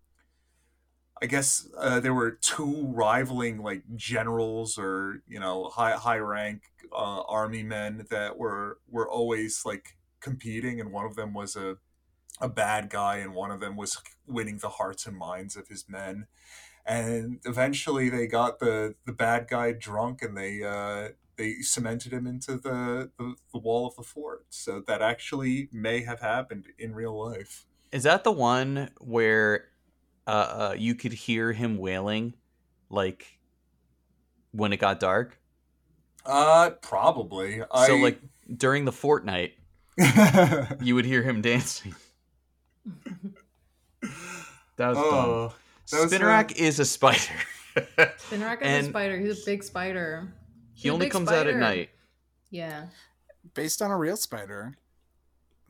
[1.21, 6.63] I guess uh, there were two rivaling like generals or you know high high rank
[6.91, 11.77] uh, army men that were were always like competing, and one of them was a
[12.41, 15.89] a bad guy, and one of them was winning the hearts and minds of his
[15.89, 16.27] men.
[16.85, 22.25] And eventually, they got the the bad guy drunk, and they uh, they cemented him
[22.27, 24.45] into the, the the wall of the fort.
[24.49, 27.67] So that actually may have happened in real life.
[27.91, 29.69] Is that the one where
[30.29, 32.33] uh, uh, you could hear him wailing,
[32.89, 33.39] like
[34.51, 35.39] when it got dark?
[36.25, 37.59] Uh, probably.
[37.59, 38.19] So, I- like
[38.55, 39.53] during the fortnight,
[40.81, 41.95] you would hear him dancing.
[44.77, 45.05] That was dumb.
[45.07, 45.53] oh,
[45.91, 47.19] that was, uh, Spinarak is a spider.
[47.75, 49.17] Spinarak is a spider.
[49.19, 50.33] He's a big spider.
[50.73, 51.89] he He's a only big comes out at night.
[52.49, 52.85] Yeah.
[53.53, 54.75] Based on a real spider,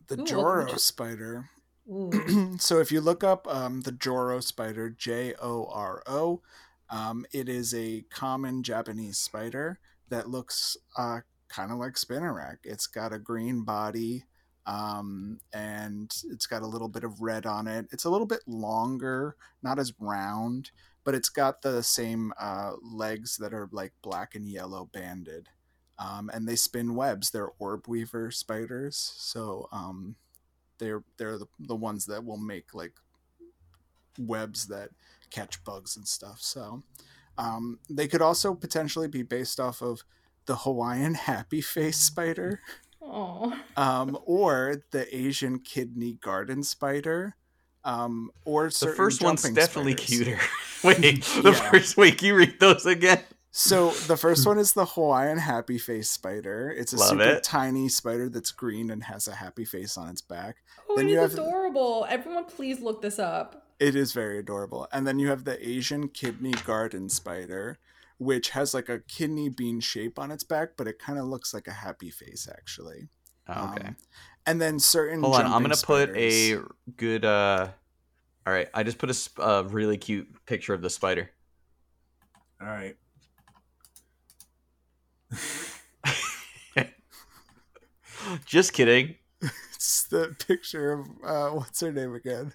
[0.08, 1.50] the Ooh, Joro what- spider.
[2.60, 6.42] So if you look up um, the Joro spider, J O R O,
[6.90, 12.58] um, it is a common Japanese spider that looks uh, kind of like Spinarak.
[12.64, 14.26] It's got a green body
[14.66, 17.88] um, and it's got a little bit of red on it.
[17.92, 20.72] It's a little bit longer, not as round,
[21.04, 25.50] but it's got the same uh, legs that are like black and yellow banded.
[25.98, 27.32] Um, and they spin webs.
[27.32, 29.14] They're orb weaver spiders.
[29.18, 30.16] So um,
[30.80, 32.94] they're they're the, the ones that will make like
[34.18, 34.90] webs that
[35.30, 36.82] catch bugs and stuff so
[37.38, 40.04] um, they could also potentially be based off of
[40.46, 42.60] the hawaiian happy face spider
[43.78, 47.36] um, or the asian kidney garden spider
[47.86, 50.18] um, or The first one's jumping definitely spiders.
[50.18, 50.40] cuter.
[50.84, 51.72] Wait, the Yeah.
[51.72, 53.22] first wait, can you read those again?
[53.52, 56.70] So the first one is the Hawaiian happy face spider.
[56.76, 57.44] It's a Love super it.
[57.44, 60.58] tiny spider that's green and has a happy face on its back.
[60.90, 62.06] Oh, Then it you is have- adorable.
[62.10, 63.66] Everyone, please look this up.
[63.80, 64.88] It is very adorable.
[64.92, 67.80] And then you have the Asian kidney garden spider,
[68.18, 71.54] which has like a kidney bean shape on its back, but it kind of looks
[71.54, 73.08] like a happy face actually.
[73.48, 73.88] Oh, okay.
[73.88, 73.96] Um,
[74.46, 76.58] and then certain Hold on, I'm gonna put a
[76.98, 77.24] good.
[77.26, 77.70] uh
[78.46, 81.30] All right, I just put a sp- a really cute picture of the spider.
[82.62, 82.96] all right.
[88.46, 89.16] Just kidding.
[89.76, 92.52] It's the picture of uh, what's her name again?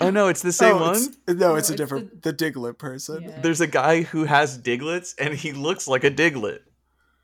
[0.00, 0.96] Oh no, it's the same Oh, one.
[0.96, 3.24] it's- no, No, it's a it's different the, Diglett person.
[3.24, 3.40] Yeah.
[3.40, 6.60] There's a guy who has Digletts, and he looks like a Diglett.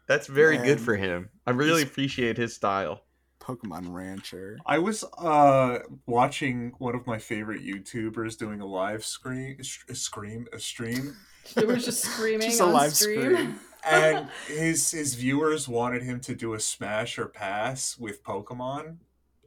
[0.08, 1.30] That's very good for him.
[1.46, 3.02] I really He's- appreciate his style.
[3.40, 4.58] Pokemon Rancher.
[4.66, 10.46] I was uh watching one of my favorite YouTubers doing a live screen, a scream,
[10.52, 11.14] a stream,
[11.56, 13.20] It was just screaming Just a on live stream.
[13.34, 13.60] scream.
[13.84, 18.96] And his his viewers wanted him to do a smash or pass with Pokemon,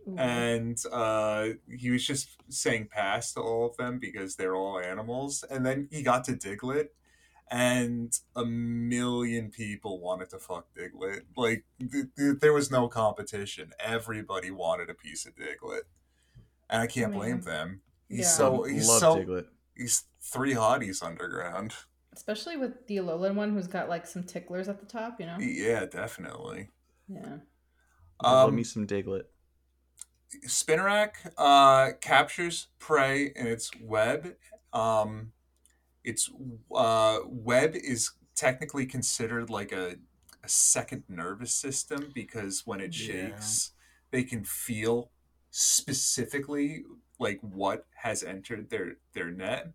[0.07, 0.15] Ooh.
[0.17, 5.43] and uh, he was just saying pass to all of them because they're all animals.
[5.49, 6.89] And then he got to Diglett,
[7.49, 11.21] and a million people wanted to fuck Diglett.
[11.35, 13.71] Like th- th- there was no competition.
[13.79, 15.83] Everybody wanted a piece of Diglett,
[16.69, 17.81] and I can't blame them.
[18.09, 18.25] He's Yeah.
[18.27, 19.45] so he's Love so Diglett.
[19.75, 21.73] he's three hotties underground.
[22.17, 25.37] Especially with the Alolan one who's got like some ticklers at the top, you know?
[25.39, 26.69] Yeah, definitely.
[27.07, 27.37] Yeah.
[28.19, 29.25] I love Um, me some Diglett.
[30.47, 34.35] Spinarak uh, captures prey in its web.
[34.73, 35.31] Um,
[36.03, 36.29] its
[36.75, 39.97] uh, web is technically considered like a,
[40.43, 43.29] a second nervous system because when it Yeah.
[43.29, 43.71] shakes,
[44.11, 45.11] they can feel
[45.51, 46.83] specifically
[47.19, 49.71] like what has entered their their net.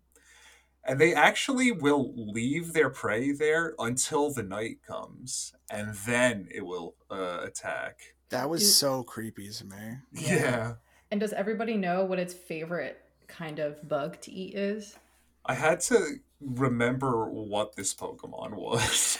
[0.85, 6.65] And they actually will leave their prey there until the night comes, and then it
[6.65, 8.15] will uh, attack.
[8.29, 8.71] That was Dude.
[8.71, 9.77] so creepy to me.
[10.11, 10.35] Yeah.
[10.35, 10.73] yeah.
[11.09, 14.97] And does everybody know what its favorite kind of bug to eat is?
[15.45, 19.19] I had to remember what this Pokemon was.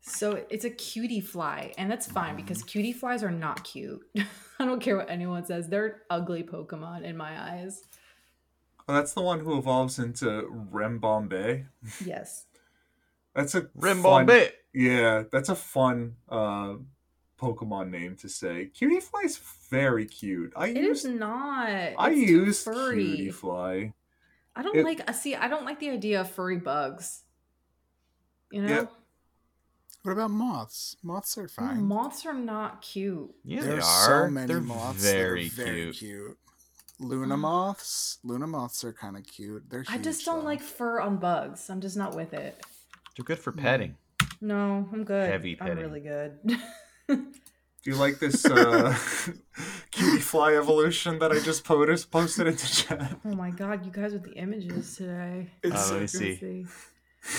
[0.00, 2.94] So it's a Cutiefly, and that's fine because Mm.
[2.94, 4.00] Cutieflies are not cute.
[4.58, 7.82] I don't care what anyone says; they're ugly Pokemon in my eyes.
[8.88, 10.26] Oh, that's the one who evolves into
[10.72, 11.66] Ribombee.
[12.04, 12.46] Yes,
[13.34, 14.02] That's a Ribombee.
[14.42, 16.74] fun- Yeah, that's a fun uh,
[17.40, 18.70] Pokemon name to say.
[18.78, 19.38] Cutiefly's
[19.70, 20.52] very cute.
[20.56, 21.66] I it use is not.
[21.68, 23.04] I It's too use furry.
[23.04, 23.94] Cutie Fly.
[24.54, 25.00] I don't it- like.
[25.08, 25.34] I see.
[25.34, 27.22] I don't like the idea of furry bugs.
[28.52, 28.86] You know, Yeah.
[30.02, 30.96] What about moths?
[31.02, 31.82] Moths are fine.
[31.86, 33.34] moths are not cute.
[33.42, 34.26] Yeah, they There's are.
[34.26, 35.96] so many They're moths very, that are very cute.
[35.96, 36.38] cute.
[37.00, 38.18] Luna moths.
[38.22, 39.64] Luna moths are kind of cute.
[39.68, 40.44] They're I just don't though.
[40.46, 41.68] like fur on bugs.
[41.70, 42.60] I'm just not with it.
[43.16, 43.60] They're good for Mm.
[43.62, 43.96] petting.
[44.40, 45.28] No, I'm good.
[45.30, 45.78] Heavy petting.
[45.78, 46.38] I'm really good.
[47.08, 48.96] Do you like this uh,
[49.92, 53.16] Cutiefly evolution that I just posted posted into chat?
[53.24, 55.50] oh my god, you guys with the images today.
[55.62, 56.66] It's Uh, let me see.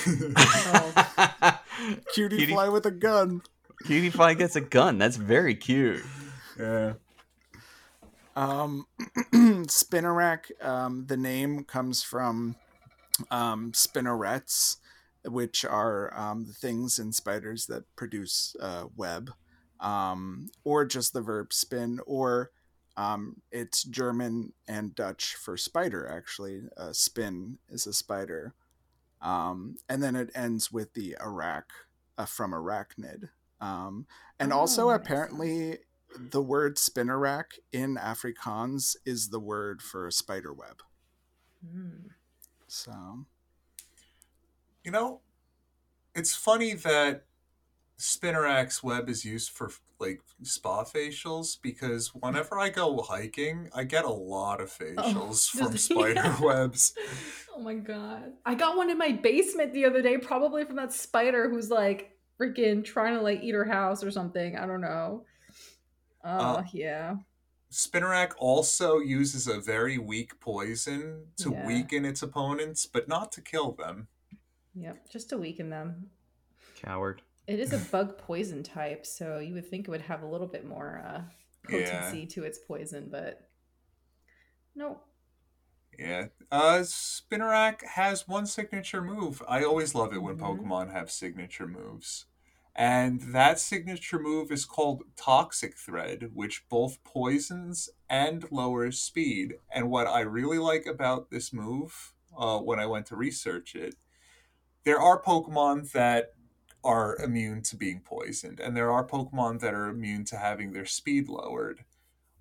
[0.07, 1.59] Oh.
[2.13, 3.41] cutie, Cutie- fly with a gun.
[3.85, 4.97] Cutiefly gets a gun.
[4.97, 6.03] That's very cute.
[6.59, 6.93] yeah.
[8.35, 8.85] Um,
[9.33, 12.55] Spinarak, um, the name comes from
[13.31, 14.77] um, spinnerets,
[15.23, 19.31] which are um, the things in spiders that produce uh, web,
[19.79, 22.51] um, or just the verb spin, or
[22.97, 26.63] um, it's German and Dutch for spider, actually.
[26.77, 28.53] Uh, spin is a spider.
[29.21, 31.69] Um, and then it ends with the arak
[32.17, 33.29] uh, from arachnid.
[33.59, 34.05] Um,
[34.39, 35.79] and Oh, also, apparently,
[36.17, 40.81] the word spinnerak in Afrikaans is the word for a spider web.
[41.67, 42.07] Hmm.
[42.67, 43.25] So,
[44.83, 45.21] You know,
[46.13, 47.25] it's funny that
[47.97, 54.03] Spinarak's web is used for like spa facials because whenever I go hiking, I get
[54.03, 56.37] a lot of facials from does- spider yeah.
[56.41, 56.93] webs.
[57.55, 58.33] Oh my god.
[58.45, 62.11] I got one in my basement the other day, probably from that spider who's like
[62.39, 64.57] freaking trying to like eat her house or something.
[64.57, 65.23] I don't know.
[66.25, 67.17] Uh, Uh, yeah.
[67.71, 71.67] Spinarak also uses a very weak poison to Yeah.
[71.67, 74.07] weaken its opponents, but not to kill them.
[74.73, 75.09] Yep.
[75.09, 76.09] Just to weaken them.
[76.75, 77.21] Coward.
[77.47, 80.47] It is a bug poison type, so you would think it would have a little
[80.47, 81.21] bit more uh,
[81.69, 82.09] Yeah.
[82.09, 83.49] potency to its poison, but
[84.75, 85.01] no.
[85.97, 86.27] Yeah.
[86.51, 89.41] Uh Spinarak has one signature move.
[89.47, 90.41] I always love it when Mhm.
[90.41, 92.25] Pokemon have signature moves.
[92.75, 99.55] And that signature move is called Toxic Thread, which both poisons and lowers speed.
[99.73, 103.95] And what I really like about this move, uh, when I went to research it,
[104.83, 106.33] there are Pokemon that
[106.83, 110.85] are immune to being poisoned, and there are Pokemon that are immune to having their
[110.85, 111.85] speed lowered.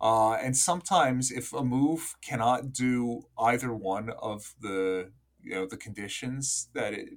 [0.00, 5.76] Uh, and sometimes, if a move cannot do either one of the you know the
[5.76, 7.10] conditions that it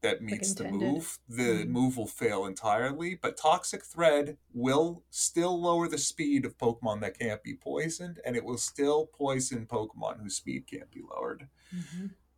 [0.00, 1.68] that meets the move, the Mhm.
[1.68, 3.14] move will fail entirely.
[3.16, 8.36] But Toxic Thread will still lower the speed of Pokemon that can't be poisoned, and
[8.36, 11.48] it will still poison Pokemon whose speed can't be lowered.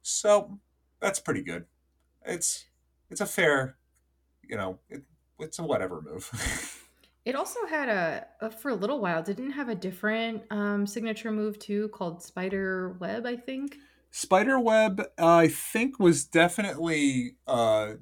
[0.03, 0.59] So
[1.01, 1.67] that's pretty good.
[2.25, 2.67] It's
[3.11, 3.77] it's a fair,
[4.43, 5.05] you know, it,
[5.39, 6.31] it's a whatever move.
[7.27, 11.31] It also had a, a for a little while didn't have a different um, signature
[11.31, 13.77] move too called Spider Web, I think.
[14.11, 17.95] Spiderweb, I think, was definitely uh,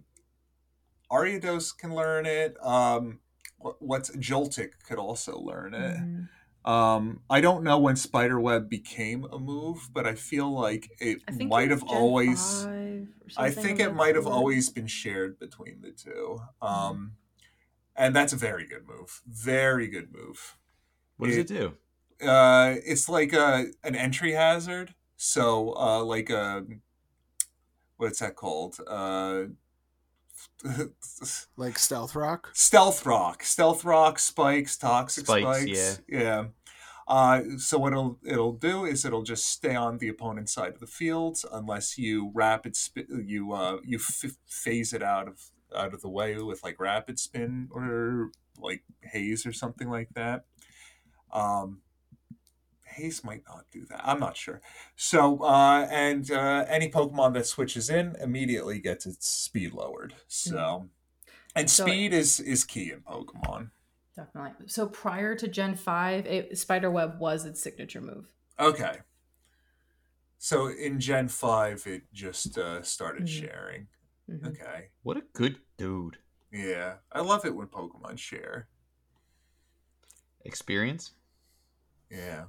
[1.11, 2.57] Ariados can learn it.
[2.65, 3.21] Um,
[3.59, 5.97] what's Joltik could also learn it.
[5.99, 6.29] Mhm.
[6.65, 11.71] Um, I don't know when Spiderweb became a move, but I feel like it might
[11.71, 12.67] have always.
[13.37, 16.41] I think it might have always been shared between the two.
[16.63, 16.67] Mm-hmm.
[16.67, 17.13] Um,
[17.97, 19.23] and that's a very good move.
[19.27, 20.57] Very good move.
[21.17, 22.27] What does It- it do?
[22.27, 24.95] Uh, it's like a an entry hazard.
[25.19, 26.65] So, uh, like a
[27.97, 28.79] what's that called?
[28.87, 29.47] Uh,
[31.57, 32.51] like Stealth Rock.
[32.55, 36.03] stealth rock, stealth rock, spikes, toxic Spikes, spikes.
[36.09, 36.45] yeah.
[37.09, 40.79] Uh, so what it'll it'll do is it'll just stay on the opponent's side of
[40.81, 45.41] the field unless you rapid spin you uh you f- phase it out of
[45.75, 50.45] out of the way with like rapid spin or like haze or something like that.
[51.33, 51.81] Um,
[52.99, 54.01] haze might not do that.
[54.05, 54.61] I'm not sure.
[54.97, 60.15] So uh, and uh, any Pokemon that switches in immediately gets its speed lowered.
[60.27, 60.89] So.
[61.57, 63.71] And So- speed is is key in Pokemon.
[64.15, 64.67] Definitely.
[64.69, 68.27] So prior to Gen 5, it, Spider Web was its signature move.
[68.59, 68.99] Okay.
[70.39, 73.29] So in Gen 5 it just uh, started Mhm.
[73.41, 73.87] sharing.
[74.29, 74.47] Mhm.
[74.49, 74.89] Okay.
[75.03, 76.19] What a good dude.
[76.53, 76.97] Yeah.
[77.13, 78.69] I love it when Pokemon share.
[80.45, 81.13] Experience?
[82.11, 82.45] Yeah.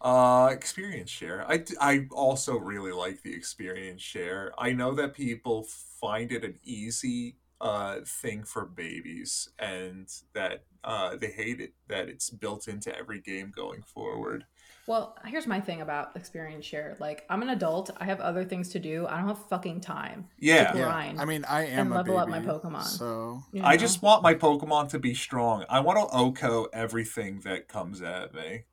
[0.00, 1.44] Uh experience share.
[1.50, 4.52] I, I also really like the experience share.
[4.58, 5.66] I know that people
[6.00, 12.08] find it an easy uh thing for babies and that uh they hate it that
[12.08, 14.46] it's built into every game going forward.
[14.86, 16.96] Well, here's my thing about experience share.
[16.98, 17.90] Like, I'm an adult.
[17.98, 19.06] I have other things to do.
[19.06, 20.26] I don't have fucking time.
[20.36, 20.74] Yeah.
[20.74, 20.82] Yeah.
[20.82, 22.82] Grind I mean, I am and a level up my Pokemon.
[22.82, 25.64] So you I just want my Pokemon to be strong.
[25.68, 28.64] I want to OHKO everything that comes at me.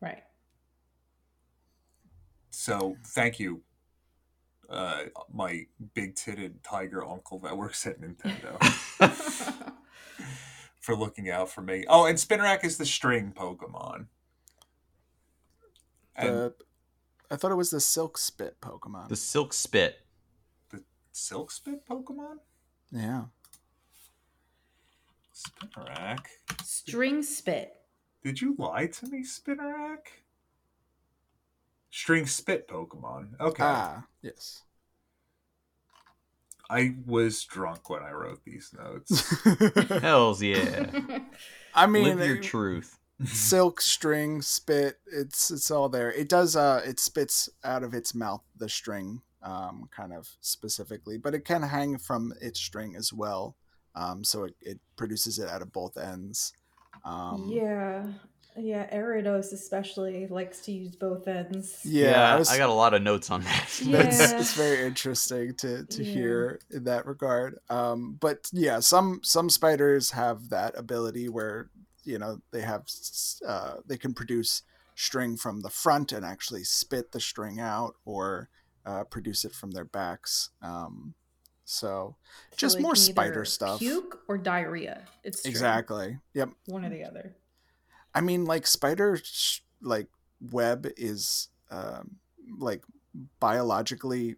[0.00, 0.22] Right.
[2.52, 3.62] So thank you,
[4.68, 8.62] uh, my big titted tiger uncle that works at Nintendo
[10.78, 11.84] for looking out for me.
[11.88, 14.06] Oh, and Spinarak is the string Pokemon.
[16.14, 16.54] And the,
[17.30, 19.08] I thought it was the Silk Spit Pokemon.
[19.08, 20.00] The Silk Spit.
[20.70, 22.36] The Silk Spit Pokemon?
[22.90, 23.24] Yeah.
[25.34, 26.26] Spinarak.
[26.62, 27.76] String spit.
[28.22, 30.06] Did you lie to me, Spinarak?
[31.92, 33.38] String spit Pokemon.
[33.38, 33.62] Okay.
[33.62, 34.62] Ah, yes.
[36.70, 39.44] I was drunk when I wrote these notes.
[40.00, 40.86] Hells yeah.
[41.74, 42.98] I mean, Live your it- truth.
[43.24, 48.16] silk string spit it's it's all there it does uh it spits out of its
[48.16, 53.12] mouth the string um kind of specifically but it can hang from its string as
[53.12, 53.54] well
[53.94, 56.52] um so it, it produces it out of both ends
[57.04, 58.06] um yeah.
[58.58, 61.80] Yeah, Ariados especially likes to use both ends.
[61.84, 63.66] yeah, I, was, I got a lot of notes on that.
[63.84, 64.38] that's Yeah.
[64.40, 66.12] it's very interesting to to Yeah.
[66.12, 71.70] hear in that regard um but yeah some some spiders have that ability where
[72.04, 72.84] you know they have
[73.46, 74.62] uh they can produce
[74.94, 78.48] string from the front and actually spit the string out or
[78.84, 81.14] uh, produce it from their backs um
[81.64, 82.16] so
[82.50, 85.04] So just they more spider stuff Puke or diarrhea.
[85.24, 85.50] It's true.
[85.50, 87.34] exactly yep one or the other.
[88.14, 90.08] I mean, like spider, sh- like
[90.40, 92.16] web is um,
[92.58, 92.84] like
[93.40, 94.36] biologically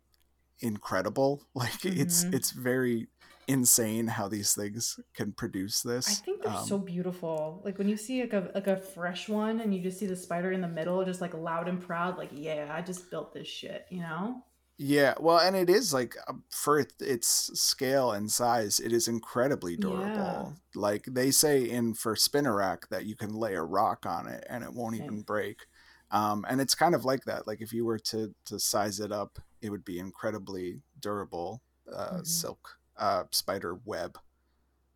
[0.60, 1.42] incredible.
[1.54, 2.34] Like it's Mhm.
[2.34, 3.08] it's very
[3.46, 6.08] insane how these things can produce this.
[6.08, 7.60] I think they're Um, so beautiful.
[7.64, 10.16] Like when you see like a like a fresh one and you just see the
[10.16, 13.48] spider in the middle, just like loud and proud, like yeah, I just built this
[13.48, 14.42] shit, you know?
[14.76, 17.28] Yeah, well, and it is like um, for its
[17.60, 20.56] scale and size, it is incredibly durable.
[20.74, 24.64] Like they say in for Spinarak that you can lay a rock on it and
[24.64, 25.66] it won't even break.
[26.10, 27.46] Um, and it's kind of like that.
[27.46, 31.62] Like if you were to to size it up, it would be incredibly durable
[31.92, 32.26] uh, Mhm.
[32.26, 34.18] silk uh, spider web.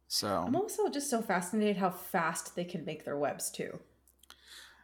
[0.08, 3.78] So I'm also just so fascinated how fast they can make their webs too.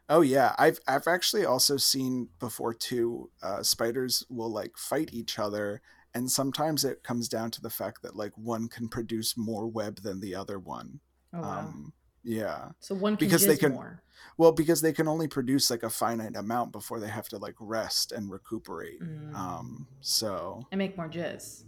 [0.09, 3.31] Oh yeah, I've I've actually also seen before too.
[3.43, 5.81] Uh, spiders will like fight each other,
[6.15, 10.03] and sometimes it comes down to the fact that like one can produce more web
[10.03, 11.01] than the other one.
[11.33, 11.59] Oh wow.
[11.61, 11.93] Um,
[12.23, 14.03] yeah, so one can because they can- more.
[14.39, 17.55] well, because they can only produce like a finite amount before they have to like
[17.59, 19.01] rest and recuperate.
[19.03, 19.35] Mm.
[19.35, 21.65] Um, so and make more jizz.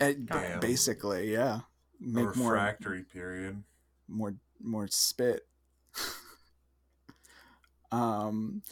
[0.00, 0.60] it, Got it.
[0.60, 1.62] basically, yeah, A
[2.00, 3.62] make more refractory period.
[4.08, 5.46] more more spit.
[7.92, 8.62] Um,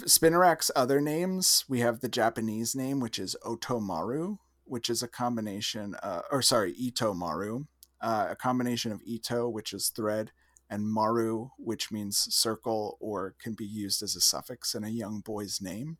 [0.00, 5.94] Spinarak's other names we have the Japanese name, which is Otomaru, which is a combination,
[6.02, 7.66] uh, or sorry, Itomaru,
[8.00, 10.32] uh, a combination of Ito, which is thread,
[10.68, 15.20] and Maru, which means circle or can be used as a suffix in a young
[15.20, 15.98] boy's name.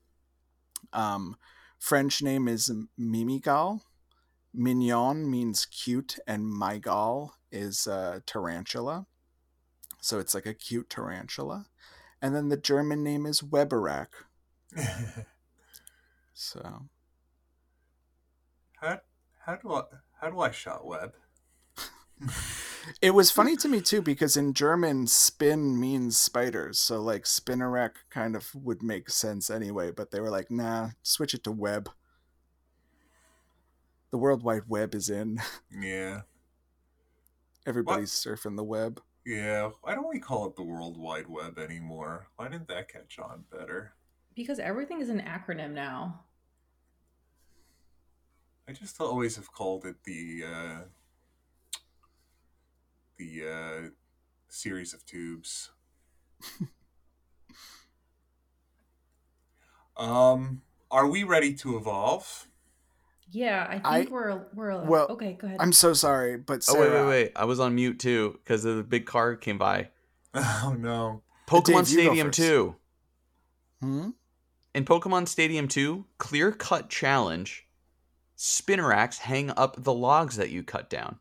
[0.93, 1.37] Um,
[1.79, 3.81] French name is Mimigal.
[4.53, 9.07] Mignon means cute, and Mygal is uh, tarantula.
[10.01, 11.67] So it's like a cute tarantula.
[12.25, 14.07] And then the German name is Webarak.
[16.35, 16.87] So
[18.81, 18.99] how
[19.47, 19.83] how do I
[20.21, 21.13] how do I shot web?
[23.01, 26.81] it was funny to me too because in German, spin means spiders.
[26.81, 31.35] So like Spinarak kind of would make sense anyway, but they were like, nah, switch
[31.35, 31.89] it to web.
[34.11, 35.41] The World Wide Web is in.
[35.71, 36.23] Yeah,
[37.67, 39.01] Everybody's surfing the web.
[39.25, 39.71] Yeah.
[39.83, 42.29] Why don't we call it the World Wide Web anymore?
[42.37, 43.95] Why didn't that catch on better?
[44.35, 46.25] Because everything is an acronym now.
[48.69, 50.81] I just always have called it the uh,
[53.19, 53.91] the uh,
[54.49, 55.71] series of tubes.
[59.97, 62.49] um, are we ready to evolve?
[63.35, 65.33] Yeah, I I- think we're we're well, okay.
[65.41, 65.59] Go ahead.
[65.61, 67.33] I'm so sorry, but Oh wait, wait, wait!
[67.37, 69.89] I was on mute too because the big car came by.
[70.37, 71.23] Oh no!
[71.47, 72.31] Pokemon Dave, Stadium.
[72.31, 72.77] Two.
[73.81, 74.11] Hmm?
[74.75, 77.65] In Pokemon Stadium 2, Clear Cut Challenge,
[78.37, 81.21] Spinaraks hang up the logs that you cut down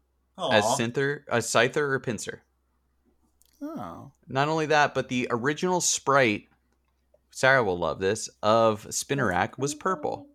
[0.52, 0.76] as Aw.
[0.78, 2.40] Scyther, a Scyther or Pinsir.
[3.62, 4.12] Oh.
[4.28, 6.48] Not only that, but the original sprite,
[7.30, 10.26] Sarah will love this, of Spinarak was purple.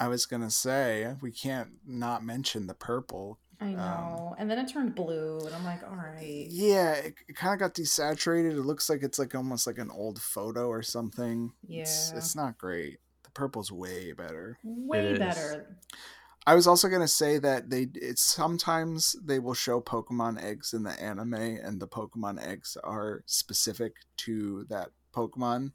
[0.00, 3.38] I was gonna say we can't not mention the purple.
[3.62, 4.34] I know.
[4.38, 6.46] and then it turned blue, and I'm like, all right.
[6.48, 8.52] Yeah, it, it kind of got desaturated.
[8.52, 11.52] It looks like it's like almost like an old photo or something.
[11.68, 12.16] It's, Yeah.
[12.18, 13.00] it's not great.
[13.22, 14.58] The purple's way better.
[14.64, 15.18] Way It is.
[15.18, 15.76] better.
[16.46, 20.82] I was also gonna say that they it's sometimes they will show Pokemon eggs in
[20.82, 25.72] the anime, and the Pokemon eggs are specific to that Pokemon,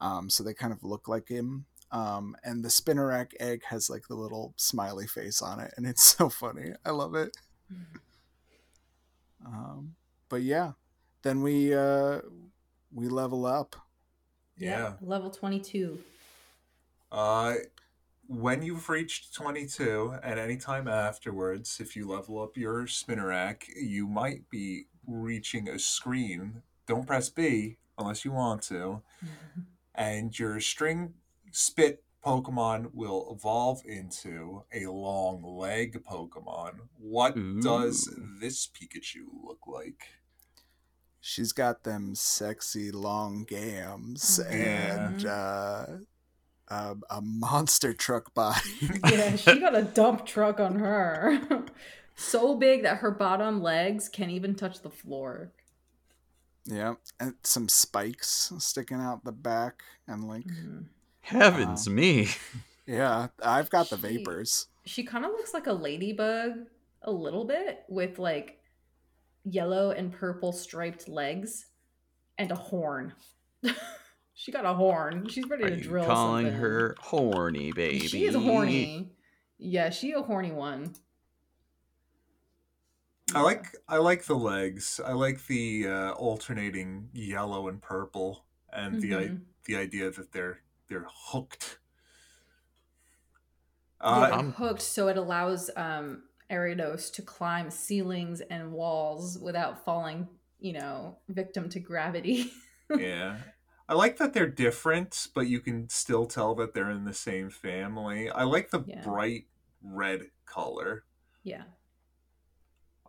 [0.00, 1.66] um, so they kind of look like him.
[1.92, 6.02] Um, and the Spinarak egg has like the little smiley face on it, and it's
[6.16, 6.72] so funny.
[6.84, 7.36] I love it.
[9.44, 9.94] Um,
[10.28, 10.72] but yeah,
[11.22, 12.20] then we uh,
[12.92, 13.76] we level up.
[14.58, 14.94] Yeah.
[15.02, 15.98] Level 22.
[17.12, 17.54] Uh,
[18.26, 24.06] when you've reached 22 and any time afterwards, if you level up your Spinarak, you
[24.08, 26.62] might be reaching a screen.
[26.86, 29.02] Don't press B unless you want to.
[29.94, 31.14] And your string
[31.56, 36.72] spit Pokemon will evolve into a long leg Pokemon.
[36.98, 40.02] What does this Pikachu look like?
[41.20, 45.08] She's got them sexy long gams Yeah.
[45.08, 45.86] and uh,
[46.68, 48.60] a, a monster truck body.
[49.08, 51.40] yeah, she got a dump truck on her.
[52.16, 55.52] so big that her bottom legs can't even touch the floor.
[56.64, 60.86] yeah, and some spikes sticking out the back, and like, Mhm.
[61.26, 62.28] Heavens me.
[62.86, 64.66] yeah, I've got the She- vapors.
[64.84, 66.66] She kind of looks like a ladybug
[67.02, 68.60] a little bit with like
[69.44, 71.66] yellow and purple striped legs
[72.38, 73.12] and a horn.
[74.34, 75.28] she got a horn.
[75.28, 76.60] She's ready Are to you drill calling something.
[76.60, 78.06] her horny, baby?
[78.06, 79.10] She is horny.
[79.58, 80.94] Yeah, she a horny one.
[83.34, 85.00] I like I like the legs.
[85.04, 89.40] I like the uh, alternating yellow and purple, and the I Mhm.
[89.64, 91.78] the idea that they're they're hooked.
[94.00, 100.28] Uh, I'm- hooked so it allows um Ariados to climb ceilings and walls without falling,
[100.60, 102.52] you know, victim to gravity.
[102.96, 103.38] yeah,
[103.88, 107.50] I like that they're different, but you can still tell that they're in the same
[107.50, 108.30] family.
[108.30, 109.02] I like the Yeah.
[109.02, 109.46] bright
[109.82, 111.04] red color.
[111.42, 111.64] yeah.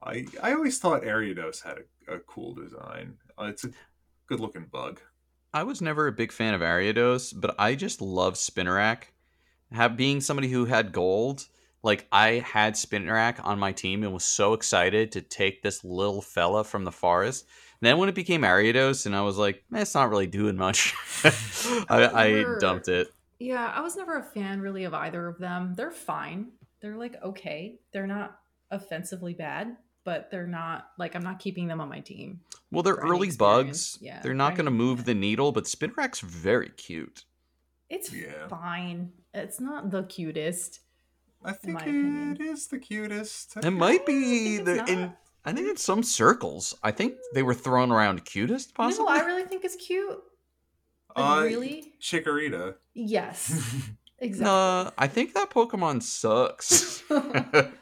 [0.01, 3.17] I I always thought Ariados had a, a cool design.
[3.37, 3.71] Uh, it's a
[4.27, 5.01] good looking bug.
[5.57, 9.05] I was never a big fan of Ariados, but I just love Spinarak.
[9.71, 11.47] Have being somebody who had gold,
[11.81, 16.21] like I had Spinarak on my team and was so excited to take this little
[16.21, 17.47] fella from the forest.
[17.81, 20.57] And then when it became Ariados, and I was like, eh, it's not really doing
[20.57, 20.93] much.
[21.89, 23.07] I, I Never- dumped it.
[23.39, 25.73] Yeah, I was never a fan really of either of them.
[25.75, 26.49] They're fine.
[26.83, 27.79] They're like okay.
[27.93, 28.37] They're not
[28.69, 29.75] offensively bad,
[30.07, 32.39] but they're not like I'm not keeping them on my team.
[32.71, 33.97] Well, they're early bugs.
[33.99, 37.25] Yeah, they're not going to move the needle, but Spinarak's very cute.
[37.89, 38.47] It's Yeah.
[38.47, 39.11] fine.
[39.33, 40.79] It's not the cutest.
[41.43, 42.37] I think my opinion.
[42.39, 43.57] it is the cutest.
[43.57, 45.13] It might be the in.
[45.43, 48.69] I think in some circles, I think they were thrown around cutest.
[48.69, 49.11] You know Possibly.
[49.13, 50.23] who I really think is cute?
[51.17, 51.93] Like, Uh, really?
[52.01, 52.75] Chikorita.
[52.93, 53.51] Yes.
[54.19, 54.45] Exactly.
[54.45, 57.03] Nah, I think that Pokemon sucks.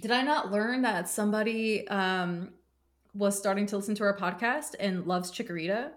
[0.00, 2.50] Did I not learn that somebody um,
[3.14, 5.90] was starting to listen to our podcast and loves Chikorita?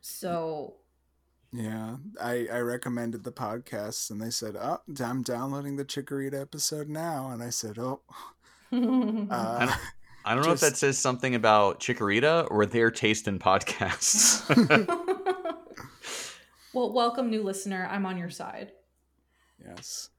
[0.00, 0.76] So
[1.52, 6.88] Yeah, I, I recommended the podcast, and they said, "Oh, I'm downloading the Chikorita episode
[6.88, 8.00] now." And I said, "Oh,
[8.72, 8.76] uh,
[9.66, 9.78] don't-
[10.24, 14.46] I don't know if that says something about Chikorita or their taste in podcasts.
[16.72, 17.88] well, welcome, new listener.
[17.90, 18.70] I'm on your side.
[19.64, 20.10] yes,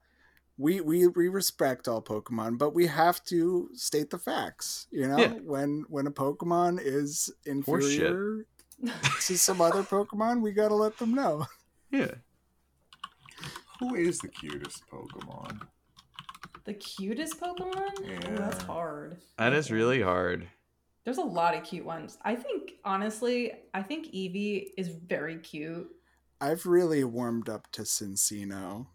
[0.56, 4.86] we we we respect all Pokemon, but we have to state the facts.
[4.90, 5.28] You know, Yeah.
[5.44, 7.30] when when a Pokemon is
[7.64, 8.02] Horse shit.
[8.02, 8.46] inferior
[9.26, 11.46] to some other Pokemon, we gotta let them know.
[11.90, 12.12] yeah.
[13.80, 15.60] Who is the cutest Pokemon?
[16.64, 17.90] The cutest Pokemon?
[17.98, 19.18] Oh, that's hard.
[19.36, 20.48] That is really hard.
[21.04, 22.16] There's a lot of cute ones.
[22.22, 25.90] I think, honestly, I think Eevee is very cute.
[26.40, 28.86] I've really warmed up to Cinccino.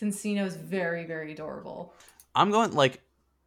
[0.00, 1.92] Cinccino's very, very adorable.
[2.34, 3.00] I'm going like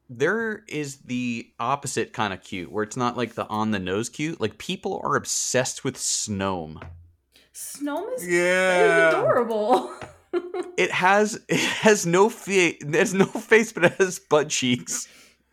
[0.09, 4.09] there is the opposite kind of cute where it's not like the on the nose
[4.09, 4.41] cute.
[4.41, 6.81] Like people are obsessed with Snome.
[7.53, 9.09] Snom is, is Yeah.
[9.09, 9.93] adorable.
[10.77, 12.77] It has it has no face.
[12.81, 15.07] It has no face, but it has butt cheeks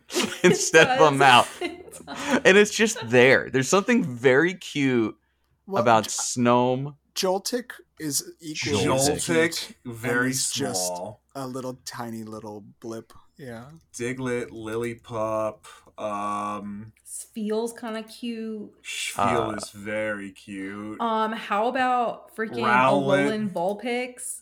[0.43, 1.99] instead of a mouth, It
[2.45, 3.49] and it's just there.
[3.51, 5.17] There's something very cute
[5.65, 6.95] Well, about J- Snom.
[7.17, 11.21] Joltik is equally as Joltik, very it's just- small.
[11.35, 13.11] a little tiny little blip.
[13.37, 13.65] Yeah.
[13.93, 15.59] Diglett, Lillipup,
[16.01, 16.93] um,
[17.33, 18.71] feels kind of cute.
[18.83, 20.99] Spheal Uh, is very cute.
[21.01, 23.27] Um, how about freaking Rowlet.
[23.29, 24.41] Alolan Vulpix?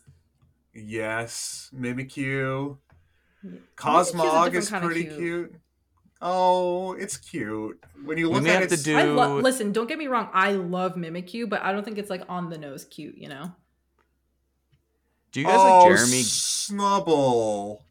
[0.74, 2.78] yes, Mimikyu.
[3.44, 5.56] Mimikyu's a Cosmog different is kinda pretty cute.
[6.22, 7.84] Oh, it's cute.
[8.04, 9.72] When you We look may at have it, to do- I lo- listen.
[9.72, 10.30] Don't get me wrong.
[10.34, 13.18] I love Mimikyu, but I don't think it's like on the nose cute.
[13.18, 13.52] You know.
[15.32, 16.22] Do you guys oh, like Jeremy?
[16.24, 17.82] Snubbull.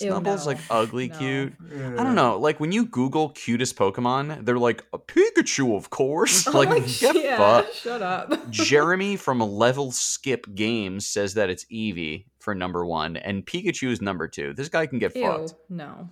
[0.00, 0.52] Ew, Snubbull's no.
[0.52, 1.18] like ugly No.
[1.18, 1.54] cute.
[1.70, 2.38] I don't know.
[2.38, 6.46] Like when you Google cutest Pokemon, they're like a Pikachu, of course.
[6.52, 7.74] Like my get yeah, fucked.
[7.76, 8.32] Shut up.
[8.50, 14.00] Jeremy from Level Skip Games says that it's Eevee for number one, and Pikachu is
[14.02, 14.52] number two.
[14.54, 15.54] This guy can get Ew, fucked.
[15.68, 16.08] no.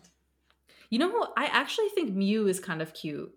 [0.91, 1.24] You know who?
[1.36, 3.32] I actually think Mew is kind of cute.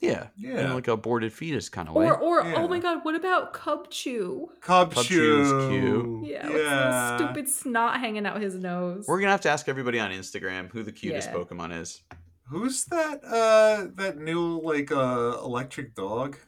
[0.00, 0.72] Yeah, in Yeah.
[0.72, 2.06] like a aborted fetus kind of way.
[2.06, 2.54] Or or Yeah.
[2.56, 4.46] oh my god, what about Cubchoo?
[4.60, 5.02] Cub Cubchoo.
[5.04, 6.24] Chew's cute.
[6.26, 9.04] Yeah, with little stupid snot hanging out his nose.
[9.06, 11.34] We're gonna have to ask everybody on Instagram who the cutest Yeah.
[11.34, 12.02] Pokemon is.
[12.48, 13.22] Who's that?
[13.24, 16.38] Uh, that new like uh electric dog.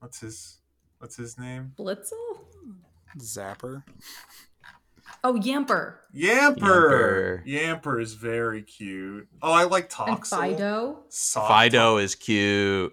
[0.00, 0.58] What's his?
[0.98, 1.72] What's his name?
[1.78, 2.44] Blitzle?
[3.18, 3.84] Zapper.
[5.24, 5.94] Oh, Yamper.
[6.14, 7.46] Yamper.
[7.46, 9.28] Yamper is very cute.
[9.40, 10.42] Oh, I like Toxel.
[10.42, 10.96] And Fidough.
[11.10, 12.92] Soft Fidough is cute.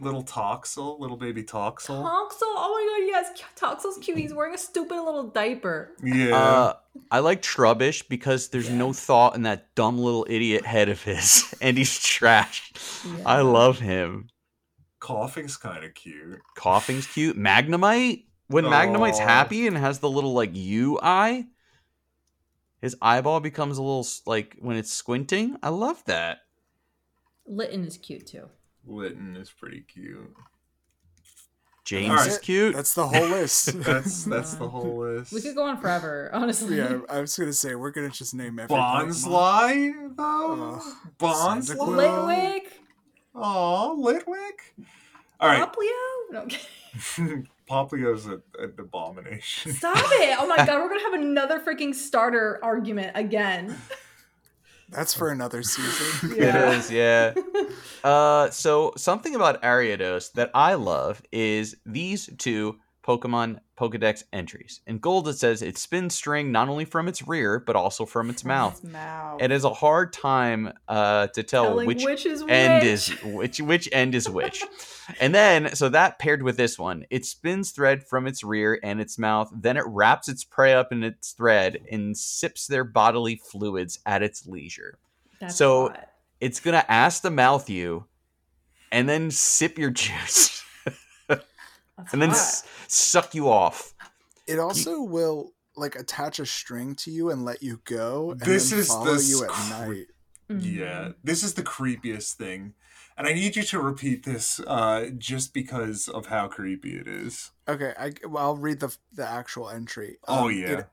[0.00, 2.02] little Toxel, little baby Toxel.
[2.02, 2.40] Toxel.
[2.42, 3.42] Oh my god, yes.
[3.56, 4.16] Toxel's cute.
[4.18, 5.92] He's wearing a stupid little diaper.
[6.02, 6.36] Yeah.
[6.36, 6.72] Uh,
[7.10, 11.54] I like Trubbish because there's no thought in that dumb little idiot head of his,
[11.60, 12.72] and he's trash.
[13.26, 14.28] I love him.
[15.00, 16.40] Koffing's kind of cute.
[16.56, 17.36] Koffing's cute.
[17.38, 18.24] Magnemite.
[18.48, 19.26] When Magnemite's Aw.
[19.26, 21.44] happy and has the little like U eye,
[22.80, 25.56] his eyeball becomes a little like when it's squinting.
[25.62, 26.38] I love that.
[27.46, 28.48] Litten is cute too.
[28.86, 30.34] Litten is pretty cute.
[31.84, 32.26] James Alright.
[32.28, 32.74] is cute.
[32.74, 33.66] That's the whole list.
[33.82, 35.32] That's that's the whole list.
[35.32, 36.76] We could go on forever, honestly.
[36.76, 39.24] yeah, I was gonna say we're gonna just name every Pokemon.
[39.24, 40.74] Bonsly though.
[40.74, 40.82] Ugh.
[41.18, 41.76] Bonsly.
[41.76, 41.96] Cyndaquil.
[41.96, 42.66] Litwick.
[43.34, 44.84] Aw, Litwick.
[45.40, 45.66] All right.
[45.66, 46.46] Poplio?
[47.30, 48.04] No, I'm kidding.
[48.04, 49.72] Poplio's a, an abomination.
[49.72, 50.36] Stop it!
[50.38, 53.76] Oh my god, we're gonna have another freaking starter argument again.
[54.90, 56.34] That's for another season.
[56.38, 56.70] Yeah.
[56.70, 57.34] It is, yeah.
[58.02, 62.78] Uh, so something about Ariados that I love is these two
[63.08, 64.82] Pokemon Pokedex entries.
[64.86, 68.28] In gold, it says it spins string not only from its rear but also from
[68.28, 68.82] its mouth.
[68.82, 69.40] His mouth.
[69.40, 72.92] It is a hard time uh, to tell Telling which which is end which.
[72.92, 74.62] is which which end is which.
[75.20, 79.00] and then so that paired with this one, it spins thread from its rear and
[79.00, 83.36] its mouth, then it wraps its prey up in its thread and sips their bodily
[83.36, 84.98] fluids at its leisure.
[85.40, 85.94] That's so-.
[86.40, 88.04] It's gonna ask the mouth you
[88.92, 90.57] and then sip your juice
[91.98, 93.92] That's and then s- suck you off.
[94.46, 98.70] It also will like attach a string to you and let you go, and This
[98.70, 100.06] then is follow the you at sc- night.
[100.48, 102.74] Yeah, this is the creepiest thing.
[103.16, 107.50] And I need you to repeat this uh, just because of how creepy it is.
[107.68, 110.18] Okay, I, well, I'll read the the actual entry.
[110.26, 110.66] Oh, Um, yeah.
[110.70, 110.86] It,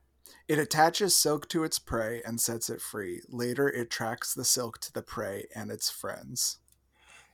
[0.47, 3.21] it attaches silk to its prey and sets it free.
[3.29, 6.57] Later, it tracks the silk to the prey and its friends.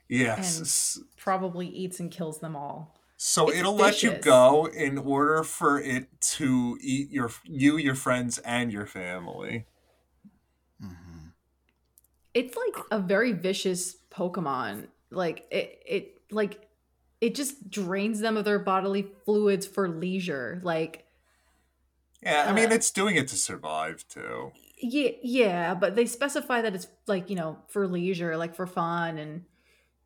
[0.10, 0.98] Yes.
[0.98, 2.96] And- Probably eats and kills them all.
[3.24, 7.94] So It's it'll let you go in order for it to eat your you, your
[7.94, 9.68] friends, and your family.
[10.84, 11.30] Mm-hmm.
[12.34, 14.88] It's like a very vicious Pokemon.
[15.10, 16.70] Like it, it like
[17.20, 20.62] it just drains them of their bodily fluids for leisure.
[20.64, 21.06] Like
[22.22, 24.54] Yeah, I mean Uh, it's doing it to survive too.
[24.82, 29.18] yeah, yeah, but they specify that it's like you know for leisure, like for fun,
[29.18, 29.46] and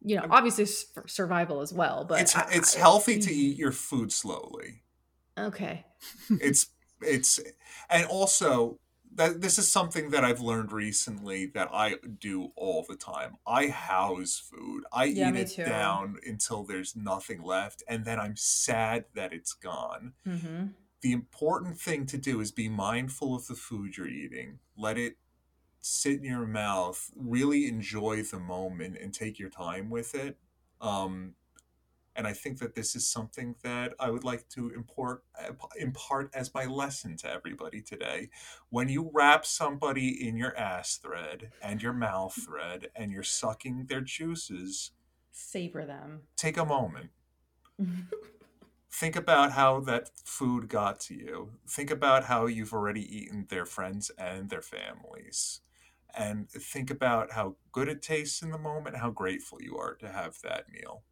[0.05, 2.05] you know obviously for survival as well.
[2.07, 4.83] But it's I- it's I- healthy to eat your food slowly.
[5.37, 5.85] Okay.
[6.29, 6.67] it's
[7.01, 7.39] it's
[7.89, 8.79] and also
[9.15, 13.37] that this is something that I've learned recently that I do all the time.
[13.47, 14.83] I house food.
[14.91, 15.63] I Yeah, eat it too.
[15.63, 20.13] down until there's nothing left and then I'm sad that it's gone.
[20.27, 20.67] Mm-hmm.
[21.01, 24.59] The important thing to do is be mindful of the food you're eating.
[24.75, 25.15] Let it
[25.85, 27.11] sit in your mouth.
[27.15, 30.35] Really enjoy the moment and take your time with it.
[30.81, 31.35] Um,
[32.15, 35.23] and I think that this is something that I would like to import
[35.77, 38.29] impart as my lesson to everybody today.
[38.69, 43.85] When you wrap somebody in your ass thread and your mouth thread and you're sucking
[43.87, 44.91] their juices,
[45.31, 46.21] Savor them.
[46.35, 47.09] take a moment.
[48.91, 51.51] Think about how that food got to you.
[51.69, 55.59] Think about how you've already eaten their friends and their families.
[56.17, 60.07] And think about how good it tastes in the moment, how grateful you are to
[60.07, 61.03] have that meal.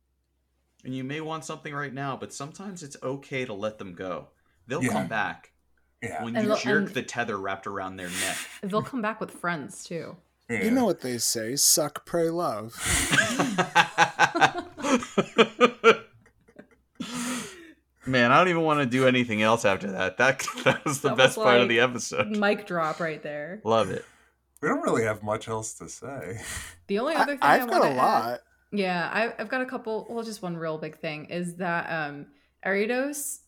[0.86, 4.30] And you may want something right now, but sometimes it's okay to let them go.
[4.68, 4.92] They'll Yeah.
[4.94, 5.52] come back
[6.02, 6.24] Yeah.
[6.24, 8.38] when And you jerk the tether wrapped around their neck.
[8.64, 10.18] They'll come back with friends too.
[10.50, 10.64] yeah.
[10.64, 12.76] You know what they say: suck, pray, love.
[18.06, 20.18] Man, I don't even want to do anything else after that.
[20.18, 22.28] That that was the That best was part of the episode.
[22.28, 23.62] Mic drop right there.
[23.64, 24.04] Love it.
[24.64, 26.40] We don't really have much else to say.
[26.88, 28.40] The only other thing I I've got wanna a add- lot.
[28.72, 30.08] Yeah, I, I've got a couple.
[30.10, 32.28] Well, just one real big thing is that um,
[32.66, 33.40] Ariados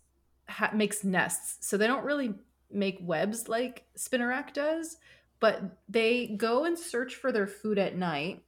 [0.47, 2.33] ha- makes nests, so they don't really
[2.71, 4.97] make webs like Spinarak does,
[5.39, 8.43] but they go and search for their food at night,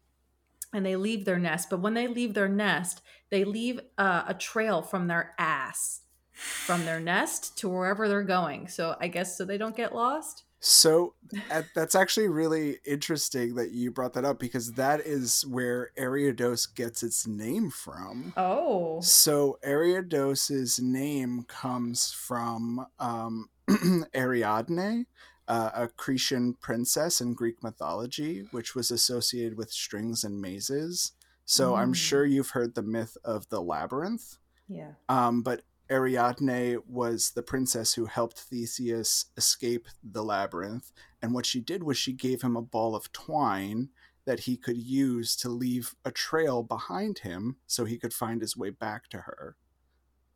[0.73, 1.69] and they leave their nest.
[1.69, 6.01] But when they leave their nest, they leave uh, a trail from their ass,
[6.31, 8.67] from their nest to wherever they're going.
[8.67, 10.43] So I guess so they don't get lost.
[10.59, 11.13] So
[11.51, 16.73] at, that's actually really interesting that you brought that up because that is where Ariados
[16.73, 18.33] gets its name from.
[18.35, 18.99] Oh.
[19.01, 23.49] So Ariados's name comes from um,
[24.15, 25.05] Ariadne,
[25.47, 31.13] uh, a Cretan princess in Greek mythology, which was associated with strings and mazes.
[31.45, 31.95] So I'm Mm.
[31.95, 34.37] sure you've heard the myth of the labyrinth.
[34.67, 34.93] Yeah.
[35.07, 40.91] Um, but Ariadne was the princess who helped Theseus escape the labyrinth.
[41.21, 43.89] And what she did was she gave him a ball of twine
[44.25, 48.57] that he could use to leave a trail behind him so he could find his
[48.57, 49.55] way back to her.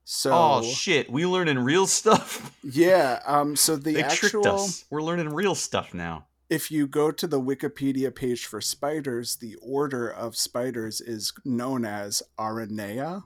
[0.04, 2.58] So, Oh shit, we learning real stuff.
[2.64, 3.20] yeah.
[3.26, 4.86] Um, so the they actual, tricked us.
[4.89, 6.26] We're learning real stuff now.
[6.49, 11.86] if you go to the Wikipedia page for spiders, the order of spiders is known
[11.86, 13.24] as Aranea,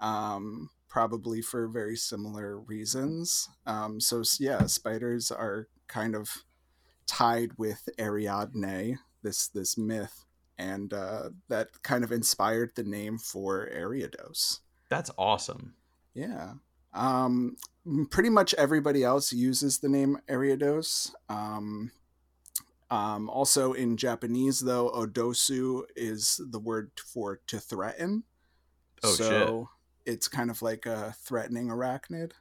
[0.00, 3.48] um, probably for very similar reasons.
[3.64, 6.28] Um, so yeah, spiders are kind of
[7.06, 10.26] tied with Ariadne, this this myth,
[10.58, 14.58] and uh, that kind of inspired the name for Ariados.
[14.90, 15.74] That's awesome.
[16.12, 16.52] Yeah.
[16.92, 17.56] Um,
[18.10, 21.14] pretty much everybody else uses the name Ariados.
[21.30, 21.90] Um,
[22.90, 28.24] um, also in Japanese, though, odosu is the word for to threaten.
[29.02, 29.68] Oh, so
[30.06, 32.32] it's kind of like a threatening arachnid.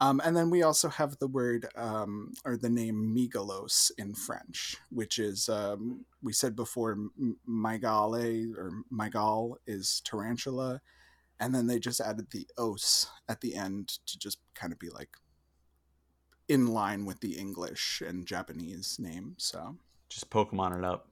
[0.00, 4.76] Um, and then we also have the word um, or the name Migalos in French,
[4.90, 6.98] which is, um, we said before,
[7.48, 10.80] Mygale or Mygal is tarantula.
[11.38, 14.90] And then they just added the os at the end to just kind of be
[14.90, 15.10] like
[16.48, 19.34] in line with the English and Japanese name.
[19.38, 19.76] So
[20.08, 21.11] Just Pokemon it up.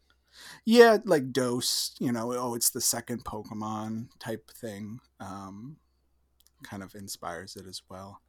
[0.64, 5.00] Yeah, like dose, you know, oh, it's the second Pokemon type thing.
[5.18, 5.76] Um,
[6.62, 8.20] kind of inspires it as well.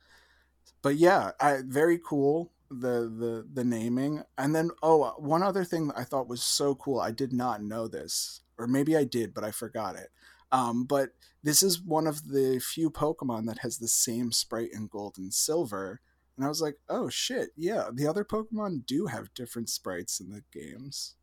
[0.81, 4.23] But yeah, I, very cool the the the naming.
[4.37, 6.99] And then oh, one other thing I thought was so cool.
[6.99, 10.09] I did not know this, or maybe I did, but I forgot it.
[10.51, 11.09] Um, but
[11.43, 15.33] this is one of the few Pokemon that has the same sprite in Gold and
[15.33, 16.01] Silver.
[16.35, 20.31] And I was like, oh shit, yeah, the other Pokemon do have different sprites in
[20.31, 21.15] the games.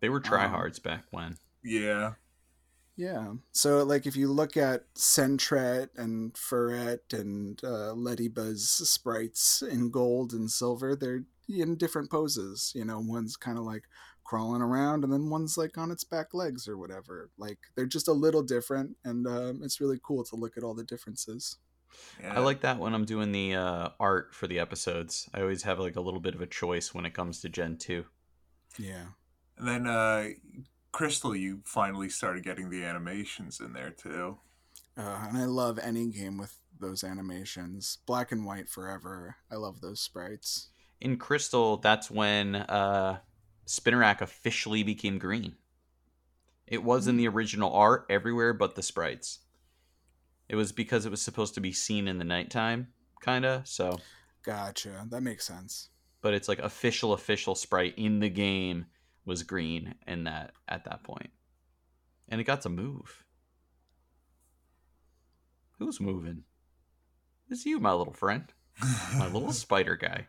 [0.00, 1.38] They were Um, tryhards back when.
[1.62, 2.14] Yeah.
[2.96, 3.34] Yeah.
[3.52, 10.32] So, like, if you look at Sentret and Furret and uh, Ledyba's sprites in gold
[10.32, 12.72] and silver, they're in different poses.
[12.74, 13.84] You know, one's kind of like
[14.24, 17.30] crawling around, and then one's like on its back legs or whatever.
[17.38, 20.74] Like, they're just a little different, and um, it's really cool to look at all
[20.74, 21.58] the differences.
[22.20, 22.34] yeah.
[22.34, 25.28] I like that when I'm doing the uh, art for the episodes.
[25.32, 27.76] I always have like a little bit of a choice when it comes to Gen
[27.78, 28.04] 2.
[28.78, 29.06] Yeah.
[29.58, 30.28] And then uh
[30.92, 34.38] Crystal, you finally started getting the animations in there too.
[34.96, 37.98] Uh, and I love any game with those animations.
[38.06, 39.36] Black and white forever.
[39.50, 40.70] I love those sprites.
[41.00, 43.18] In Crystal, that's when uh,
[43.66, 45.54] Spinarak officially became green.
[46.66, 49.40] It was in the original art everywhere but the sprites.
[50.48, 52.88] It was because it was supposed to be seen in the nighttime,
[53.20, 53.68] kind of.
[53.68, 53.98] So,
[54.42, 55.06] Gotcha.
[55.10, 55.90] That makes sense.
[56.22, 58.86] but it's like official, official sprite in the game
[59.28, 61.30] was green in that at that point,
[62.28, 63.24] and it got to move.
[65.78, 66.42] Who's moving?
[67.48, 68.52] It's you, my little friend,
[69.16, 70.26] my little spider guy.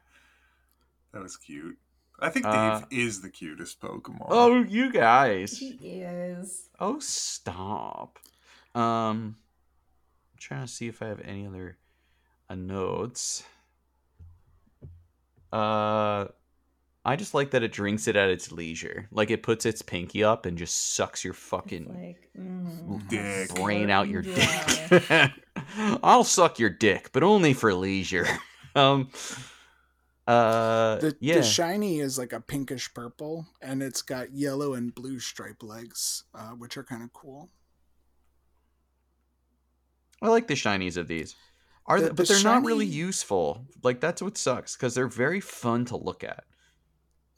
[1.14, 1.78] That was cute.
[2.22, 4.28] I think Dave Uh, is the cutest Pokemon.
[4.30, 5.58] Oh, you guys.
[5.58, 5.70] He
[6.02, 6.70] is.
[6.80, 8.20] Oh, stop.
[8.76, 9.38] Um,
[10.34, 11.78] I'm trying to see if I have any other
[12.50, 13.44] uh, notes.
[15.52, 16.26] Uh,
[17.10, 19.08] I just like that it drinks it at its leisure.
[19.12, 23.56] Like it puts its pinky up and just sucks your fucking like mm, Dick.
[23.56, 24.88] brain out your Yeah.
[24.90, 25.32] dick.
[26.04, 28.28] I'll suck your dick, but only for leisure.
[28.76, 29.10] um,
[30.28, 31.36] uh, The, yeah.
[31.36, 36.26] the shiny is like a pinkish purple, and it's got yellow and blue stripe legs,
[36.36, 37.50] uh, which are kind of cool.
[40.22, 41.36] I like the shinies of these.
[41.86, 43.66] Are The- they, but the they're not really useful.
[43.82, 46.44] Like that's what sucks because they're very fun to look at.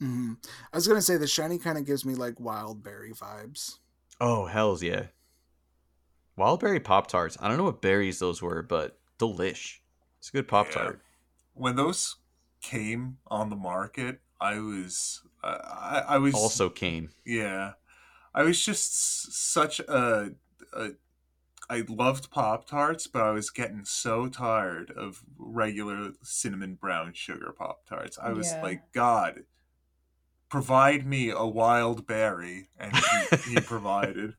[0.02, 0.34] Hmm
[0.74, 3.78] I was gonna say the shiny kind of gives me like wild berry vibes.
[4.22, 5.08] Oh hell's yeah!
[6.36, 7.38] Wild berry Pop Tarts.
[7.40, 9.80] I don't know what berries those were, but delish.
[10.20, 11.02] It's a good Pop Tart.
[11.54, 12.18] When those
[12.62, 17.10] came on the market, I was uh, I, I was Also came.
[17.26, 17.74] Yeah,
[18.34, 20.32] I was just such a,
[20.74, 20.90] a.
[21.70, 27.54] I loved Pop Tarts, but I was getting so tired of regular cinnamon brown sugar
[27.58, 28.20] Pop Tarts.
[28.22, 28.62] I was Yeah.
[28.64, 29.44] like, God,
[30.52, 34.36] provide me a wild berry, and he, he provided.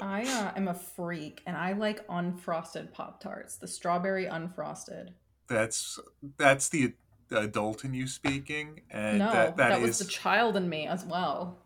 [0.00, 5.10] I uh, am a freak, and I like unfrosted Pop Tarts, the strawberry unfrosted.
[5.48, 5.98] That's
[6.36, 6.94] that's the
[7.28, 10.68] the adult in you speaking, and no, that, that, that was is- the child in
[10.68, 11.58] me as well.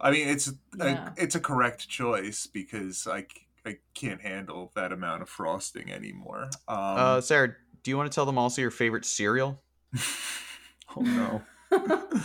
[0.00, 1.10] I mean, it's Yeah.
[1.16, 3.26] a, it's a correct choice because I,
[3.64, 6.50] I can't handle that amount of frosting anymore.
[6.66, 9.62] Um, uh, Sarah, do you want to tell them also your favorite cereal?
[10.96, 11.42] oh no.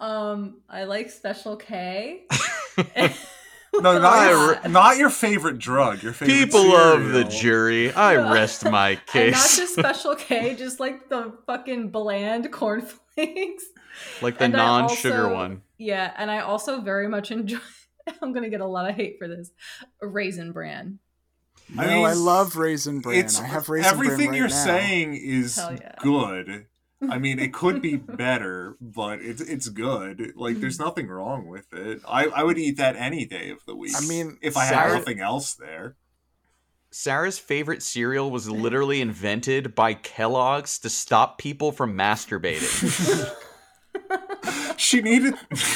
[0.00, 2.26] um, I like Special K.
[3.74, 4.30] No, not I
[4.62, 6.02] your, not your favorite drug.
[6.02, 10.80] Your favorite People of the jury, I rest my And not just Special K, just
[10.80, 13.64] like the fucking bland cornflakes.
[14.22, 15.62] like the and non-sugar also- one.
[15.80, 17.58] Yeah, and I also very much enjoy.
[18.22, 19.50] I'm gonna get a lot of hate for this.
[20.02, 20.98] Raisin Bran.
[21.72, 23.18] No, I I, love Raisin Bran.
[23.18, 24.64] It's I have Raisin everything Bran right you're now.
[24.64, 25.94] saying is yeah.
[26.02, 26.66] good.
[27.08, 30.32] I mean, it could be better, but it's it's good.
[30.34, 30.84] Like, there's mm-hmm.
[30.84, 32.00] nothing wrong with it.
[32.08, 33.92] I, I would eat that any day of the week.
[33.96, 35.96] I mean, if I Sarah- had nothing else there.
[36.90, 43.30] Sarah's favorite cereal was literally invented by Kellogg's to stop people from masturbating.
[44.78, 45.34] She needed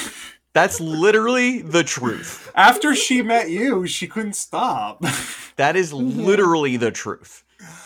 [0.54, 2.52] That's literally the truth.
[2.54, 5.02] after she met you, she couldn't stop.
[5.56, 7.42] That is literally the truth.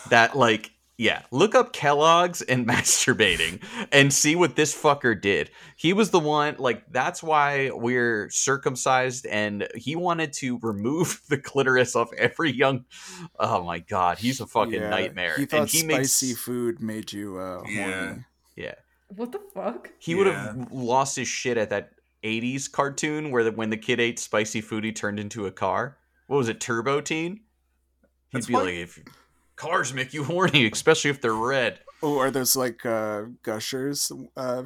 [0.09, 5.51] That like yeah, look up Kellogg's and masturbating and see what this fucker did.
[5.75, 11.37] He was the one like that's why we're circumcised and he wanted to remove the
[11.37, 12.85] clitoris off every young
[13.39, 15.35] Oh my god, he's a fucking Yeah, nightmare.
[15.37, 17.75] He thought and he spicy makes food made you uh, horny.
[17.75, 18.15] Yeah.
[18.55, 18.73] yeah.
[19.15, 19.91] What the fuck?
[19.99, 21.91] He would have lost his shit at that
[22.23, 25.97] 80s cartoon where the, when the kid ate spicy food he turned into a car.
[26.25, 27.33] What was it, Turbo Teen?
[27.33, 27.39] He'd
[28.33, 28.99] That's be why- like, if
[29.57, 31.81] cars make you horny, especially if they're red.
[32.01, 34.63] Oh, are those like uh, gushers uh,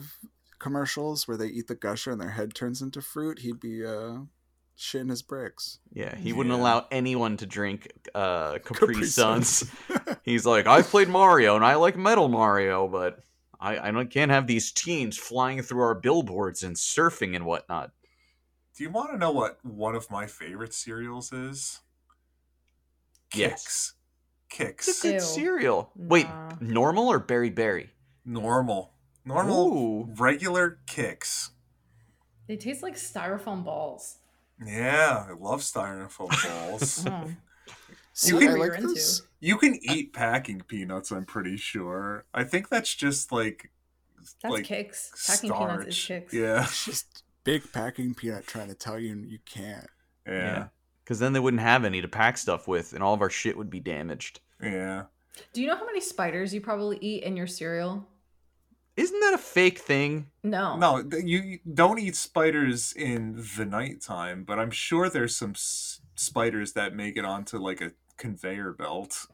[0.59, 3.39] commercials where they eat the gusher and their head turns into fruit?
[3.39, 4.17] He'd be uh,
[4.77, 5.79] shitting his bricks.
[5.93, 9.71] Yeah, he wouldn't allow anyone to drink uh, Capri, Capri Suns.
[10.23, 13.19] He's like, I've played Mario and I like Metal Mario, but
[13.59, 17.91] I, I don't- can't have these teens flying through our billboards and surfing and whatnot.
[18.77, 21.79] Do you want to know what one of my favorite cereals is?
[23.33, 23.93] Yes.
[24.51, 24.87] Kix.
[24.87, 25.19] It's a good Ew.
[25.21, 25.91] cereal.
[25.95, 26.51] Wait, Nah.
[26.59, 27.91] normal or berry berry?
[28.25, 28.93] Normal.
[29.25, 30.13] Normal Ooh.
[30.17, 31.49] regular Kix.
[32.47, 34.17] They taste like styrofoam balls.
[34.63, 37.05] Yeah, I love styrofoam balls.
[37.33, 37.37] Mm.
[38.13, 39.21] See, can- I What like you're this.
[39.39, 42.25] you can eat packing peanuts, I'm pretty sure.
[42.33, 43.71] I think that's just like
[44.17, 45.11] That's like Kix.
[45.27, 46.33] Packing peanuts is Kix.
[46.33, 46.63] Yeah.
[46.63, 49.87] It's just big packing peanut trying to tell you you can't.
[50.27, 50.67] Yeah.
[51.03, 53.57] Because then they wouldn't have any to pack stuff with, and all of our shit
[53.57, 54.39] would be damaged.
[54.61, 55.03] Yeah.
[55.53, 58.07] Do you know how many spiders you probably eat in your cereal?
[58.97, 60.27] Isn't that a fake thing?
[60.43, 60.75] No.
[60.77, 66.01] No, you you don't eat spiders in the nighttime, but I'm sure there's some s-
[66.15, 69.27] spiders that make it onto like a conveyor belt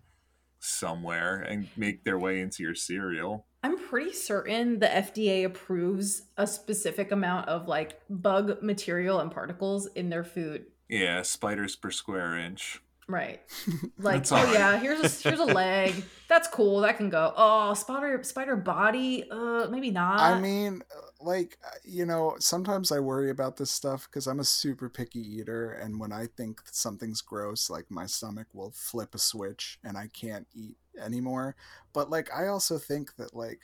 [0.59, 3.45] somewhere and make their way into your cereal.
[3.63, 9.87] I'm pretty certain the FDA approves a specific amount of like bug material and particles
[9.95, 10.67] in their food.
[10.89, 12.81] Yeah, spiders per square inch.
[13.07, 13.41] Right.
[13.99, 14.53] Like, oh all right.
[14.53, 15.91] yeah, here's a here's a leg.
[16.29, 16.81] That's cool.
[16.81, 17.33] That can go.
[17.35, 19.29] Oh, spider spider body.
[19.29, 20.19] Uh, maybe not.
[20.19, 20.83] I mean,
[21.19, 25.19] like, uh, you know, sometimes I worry about this stuff because I'm a super picky
[25.19, 25.71] eater.
[25.71, 30.07] And when I think something's gross, like my stomach will flip a switch and I
[30.13, 31.55] can't eat anymore.
[31.93, 33.61] But, like, I also think that, like,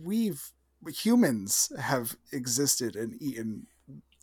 [0.00, 0.50] we've,
[0.88, 3.66] humans have existed and eaten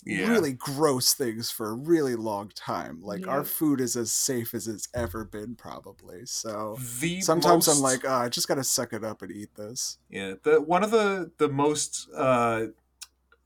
[0.05, 0.29] Yeah.
[0.29, 3.01] really gross things for a really long time.
[3.01, 6.25] Like, our food is as safe as it's ever been, probably.
[6.25, 6.77] So.
[7.01, 9.97] The Sometimes I'm like, oh, I just gotta suck it up and eat this.
[10.09, 12.67] Yeah, the one of the the most uh,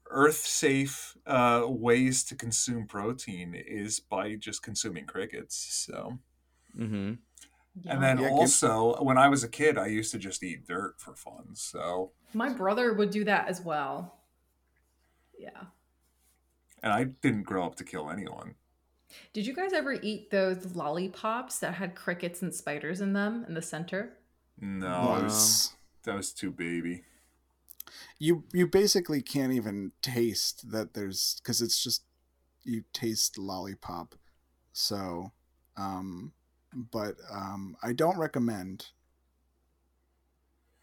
[0.09, 5.55] earth safe uh, ways to consume protein is by just consuming crickets.
[5.87, 6.19] So,
[6.77, 7.13] Mm-hmm.
[7.81, 7.93] Yeah.
[7.93, 10.67] and then Yeah, give- also when I was a kid, I used to just eat
[10.67, 11.55] dirt for fun.
[11.55, 14.19] So, my brother would do that as well.
[15.39, 15.63] Yeah.
[16.83, 18.55] And I didn't grow up to kill anyone.
[19.33, 23.53] Did you guys ever eat those lollipops that had crickets and spiders in them in
[23.53, 24.13] the center?
[24.59, 25.73] No, I was
[26.03, 27.03] that was too baby.
[28.19, 32.03] you you basically can't even taste that there's because it's just
[32.63, 34.15] you taste lollipop
[34.71, 35.31] so
[35.77, 36.31] um
[36.73, 38.87] but um i don't recommend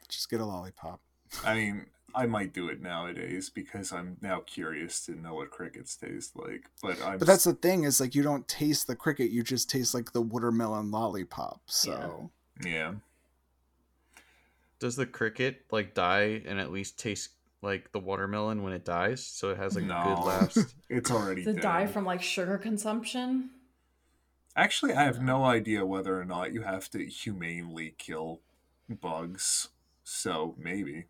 [0.08, 1.00] just get a lollipop
[1.44, 5.94] I mean, I might do it nowadays because I'm now curious to know what crickets
[5.94, 6.64] taste like.
[6.82, 9.68] But I'm but that's the thing is like you don't taste the cricket you just
[9.70, 12.30] taste like the watermelon lollipop so
[12.64, 12.94] yeah.
[14.80, 17.30] Does the cricket like die and at least taste
[17.62, 19.24] like the watermelon when it dies?
[19.24, 20.02] So it has like a No.
[20.02, 20.74] good last.
[20.90, 21.62] It's already Does it dead.
[21.62, 23.50] die from like sugar consumption?
[24.56, 28.40] Actually, I have no idea whether or not you have to humanely kill
[28.88, 29.68] bugs.
[30.02, 31.04] So maybe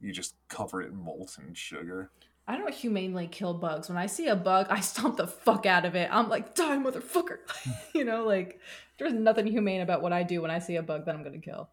[0.00, 2.10] you just cover it in molten sugar.
[2.48, 3.88] I don't humanely kill bugs.
[3.88, 6.08] When I see a bug, I stomp the fuck out of it.
[6.12, 7.38] I'm like, die, motherfucker.
[7.94, 8.60] you know, like
[8.98, 11.38] there's nothing humane about what I do when I see a bug that I'm gonna
[11.38, 11.70] kill.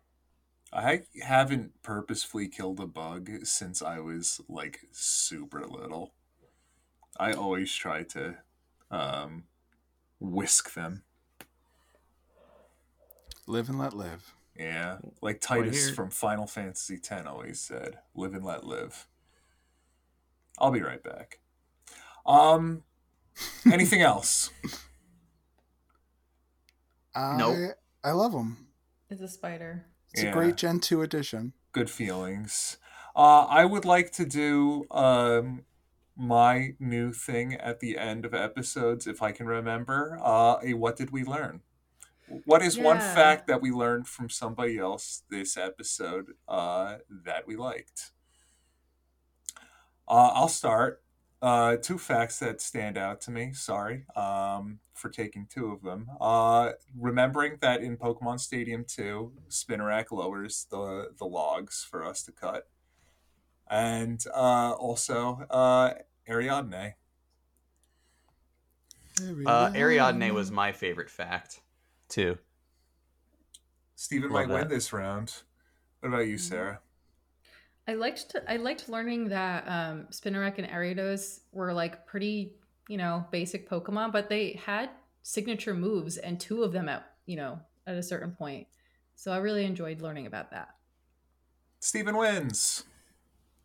[0.72, 6.14] I haven't purposefully killed a bug since I was like super little.
[7.20, 8.38] I always try to
[8.90, 9.44] um,
[10.20, 11.04] whisk them.
[13.46, 14.34] Live and let live.
[14.58, 19.08] Yeah, like Tidus here- from Final Fantasy X always said, "Live and let live."
[20.60, 21.40] I'll be right back.
[22.26, 22.84] Um,
[23.72, 24.52] anything else?
[27.16, 27.76] I, Nope.
[28.04, 28.68] I love them.
[29.10, 29.86] It's a spider.
[30.14, 30.30] It's Yeah.
[30.30, 31.54] a great Gen 2 edition.
[31.72, 32.78] Good feelings.
[33.16, 35.66] Uh, I would like to do um
[36.16, 40.20] my new thing at the end of episodes, if I can remember.
[40.22, 41.62] Uh, a what did we learn?
[42.46, 47.56] What is one fact that we learned from somebody else this episode uh, that we
[47.56, 48.12] liked?
[50.08, 51.02] Uh, I'll start.
[51.42, 53.52] Uh, two facts that stand out to me.
[53.52, 56.10] Sorry um, for taking two of them.
[56.22, 62.32] Uh, remembering that in Pokemon Stadium 2, Spinarak lowers the, the logs for us to
[62.32, 62.70] cut.
[63.70, 65.96] And uh, also uh,
[66.30, 66.94] Ariadne.
[69.46, 71.62] Uh, Ariadne was my favorite fact,
[72.14, 72.38] too.
[73.96, 75.34] Stephen Love might win this round.
[76.00, 76.80] What about you, Sarah?
[77.88, 82.56] I liked to, I liked learning that um, Spinarak and Ariados were like pretty,
[82.88, 84.90] you know, basic Pokemon, but they had
[85.24, 88.68] signature moves and two of them at you know at a certain point.
[89.16, 90.70] So I really enjoyed learning about that.
[91.80, 92.84] Stephen wins.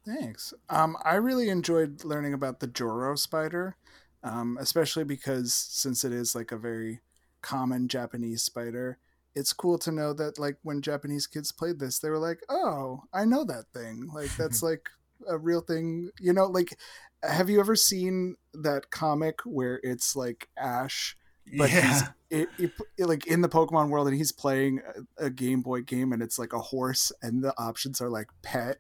[0.07, 0.55] Thanks.
[0.71, 3.77] Um, I really enjoyed learning about the Joro spider,
[4.23, 7.01] um, especially because since it is like a very
[7.43, 8.99] common Japanese spider,
[9.35, 13.03] it's cool to know that like when Japanese kids played this, they were like, "Oh,
[13.13, 14.09] I know that thing.
[14.13, 14.89] Like that's like
[15.29, 16.77] a real thing." You know, like
[17.23, 21.17] have you ever seen that comic where it's like Ash
[21.57, 24.81] but he's it, it, it- like in the Pokemon world, and he's playing
[25.19, 28.27] a, a Game Boy game, and it's like a horse, and the options are like
[28.43, 28.77] pet,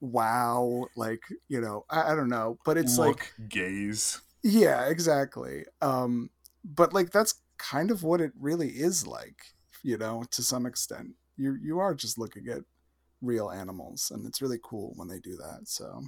[0.00, 4.20] wow, like you know, I, I don't know, but it's like Look, gaze.
[4.42, 5.64] yeah, exactly.
[5.80, 6.30] Um,
[6.64, 9.38] but like that's kind of what it really is like,
[9.82, 11.10] you know, to some extent.
[11.36, 12.62] You you are just looking at
[13.22, 15.60] real animals, and it's really cool when they do that.
[15.68, 16.02] So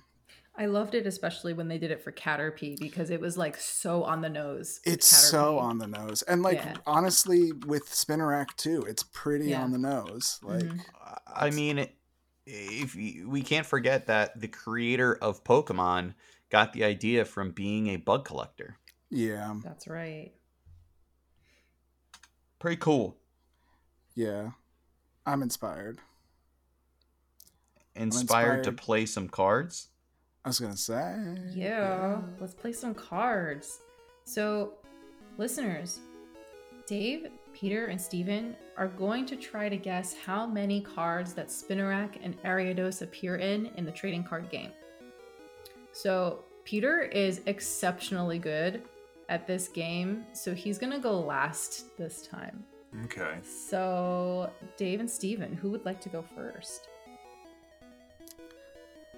[0.57, 4.05] I loved it especially when they did it for Caterpie because it was like so
[4.05, 4.80] on the nose.
[4.84, 6.76] with it's so on the nose, and like Yeah.
[6.86, 9.62] honestly, with Spinarak too, it's pretty Yeah.
[9.62, 10.38] on the nose.
[10.42, 10.64] Like.
[10.64, 10.80] Mhm.
[11.34, 11.88] I mean,
[12.46, 16.14] if we can't forget that the creator of Pokemon
[16.50, 18.76] got the idea from being a bug collector.
[19.11, 20.32] Yeah, That's right.
[22.63, 23.17] Pretty cool.
[24.15, 24.51] yeah.
[25.27, 25.99] I'm inspired.
[27.97, 28.77] Inspired, to inspired.
[28.77, 29.89] play some cards.
[30.45, 31.39] I was gonna say.
[31.57, 33.81] Yeah, let's play some cards.
[34.25, 34.75] So,
[35.39, 35.99] listeners,
[36.87, 42.21] Dave, Peter, and Steven are going to try to guess how many cards that Spinarak
[42.23, 44.71] and Ariados appear in in the trading card game.
[45.91, 48.83] So, Peter is exceptionally good
[49.33, 52.62] at this game, so he's going to go last this time.
[53.05, 53.37] Okay.
[53.43, 56.89] So, Dave and Steven, who would like to go first?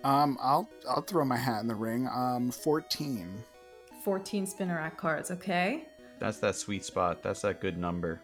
[0.05, 2.07] Um, I'll I'll throw my hat in the ring.
[2.09, 3.35] Um, fourteen.
[4.05, 5.89] 14 Spinarak cards, okay?
[6.19, 7.23] That's that sweet spot.
[7.23, 8.21] That's that good number.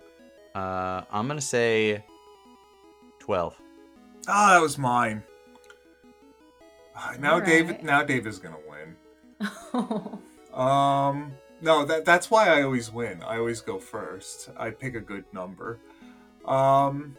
[0.55, 2.05] Uh, I'm gonna say
[3.19, 3.59] twelve.
[4.29, 5.23] Ah, that was mine.
[6.95, 8.97] Ah, Now All David now Dave is gonna win.
[10.53, 13.23] Um no, that that's why I always win.
[13.23, 14.51] I always go first.
[14.57, 15.79] I pick a good number.
[16.45, 17.17] Um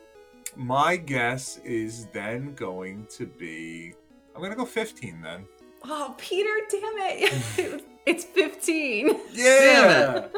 [0.56, 3.94] my guess is then going to be
[4.36, 5.46] I'm gonna go 15 then.
[5.84, 7.84] Oh, Peter, damn it.
[8.06, 9.16] it's 15.
[9.34, 10.28] Yeah.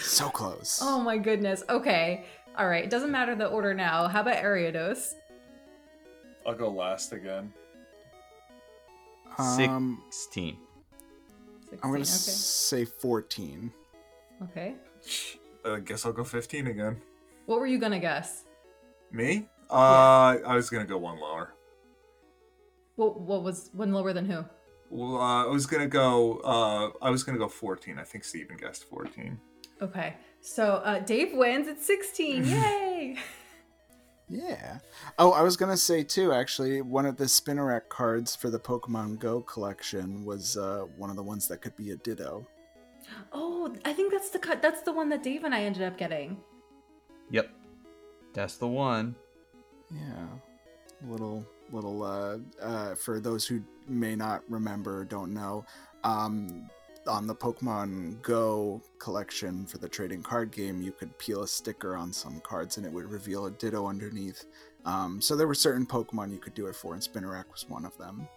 [0.00, 0.80] So close.
[0.82, 1.62] Oh my goodness.
[1.68, 2.24] Okay.
[2.56, 2.84] All right.
[2.84, 4.08] It doesn't matter the order now.
[4.08, 5.14] How about Ariados?
[6.46, 7.52] I'll go last again.
[9.38, 10.56] Um, Sixteen.
[11.70, 11.80] 16.
[11.82, 12.04] I'm gonna okay.
[12.04, 13.72] say fourteen.
[14.42, 14.74] okay.
[15.64, 17.00] I guess I'll go 15 again.
[17.46, 18.44] What were you going to guess?
[19.12, 19.48] Me?
[19.70, 21.52] Uh I was gonna go one lower.
[22.96, 24.44] What, what was one lower than who?
[24.90, 26.38] Well, uh, I was gonna go.
[26.38, 27.98] Uh, I was gonna go 14.
[27.98, 29.38] I think Steven guessed 14.
[29.82, 30.14] Okay.
[30.40, 32.44] So uh, Dave wins at 16.
[32.46, 33.16] Yay.
[34.28, 34.78] Yeah.
[35.18, 36.32] Oh, I was gonna say too.
[36.32, 41.16] Actually, one of the Spinarak cards for the Pokemon Go collection was uh, one of
[41.16, 42.46] the ones that could be a Ditto.
[43.32, 44.60] oh, I think that's the cut.
[44.60, 46.36] That's the one that Dave and I ended up getting.
[47.30, 47.50] Yep.
[48.34, 49.14] That's the one.
[49.90, 50.26] Yeah.
[51.06, 55.64] little little uh, uh, for those who may not remember, don't know.
[56.04, 56.68] Um,
[57.08, 61.96] on the Pokemon Go collection for the trading card game, you could peel a sticker
[61.96, 64.44] on some cards and it would reveal a Ditto underneath.
[64.84, 67.84] Um, so there were certain Pokemon you could do it for, and Spinarak was one
[67.84, 68.28] of them.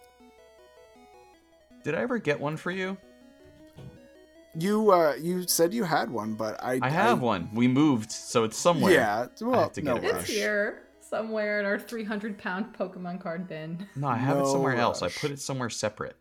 [1.84, 2.96] Did I ever get one for you?
[4.54, 7.48] You uh, you said you had one, but I I have one.
[7.54, 8.92] We moved, so it's somewhere.
[8.92, 13.48] Yeah, well, to get no it It's here somewhere in our 300 pound Pokemon card
[13.48, 13.86] bin.
[13.96, 15.02] No, I have it No somewhere else.
[15.02, 16.16] I put it somewhere separate.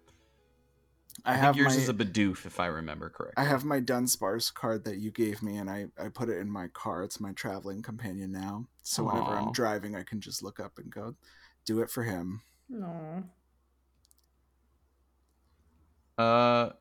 [1.23, 3.41] I I, have think yours my is a Bidoof, if I remember correctly.
[3.41, 6.49] I have my Dunsparce card that you gave me, and I, I put it in
[6.49, 7.03] my car.
[7.03, 8.67] It's my traveling companion now.
[8.81, 11.15] So whenever I'm driving, I can just look up and go,
[11.65, 12.41] do it for him.
[12.69, 13.23] No.
[16.17, 16.71] Uh,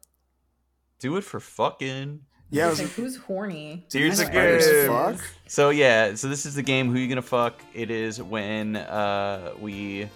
[0.99, 2.21] do it for fucking.
[2.51, 3.87] Yeah, it was, like, who's horny?
[3.93, 5.27] Here's I a know Spiders everyone fuck?
[5.47, 6.91] So yeah, so this is the game.
[6.91, 7.63] Who you gonna fuck?
[7.75, 10.09] It is when uh we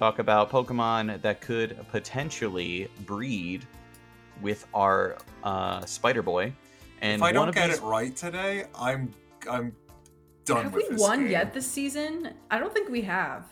[0.00, 3.66] talk about Pokemon that could potentially breed
[4.40, 6.52] with our uh Spider Boy.
[7.02, 9.12] And if I one don't get these, it right today, I'm
[9.48, 9.76] I'm
[10.46, 11.30] done Have with we this won game.
[11.30, 12.32] yet this season?
[12.50, 13.44] I don't think we have.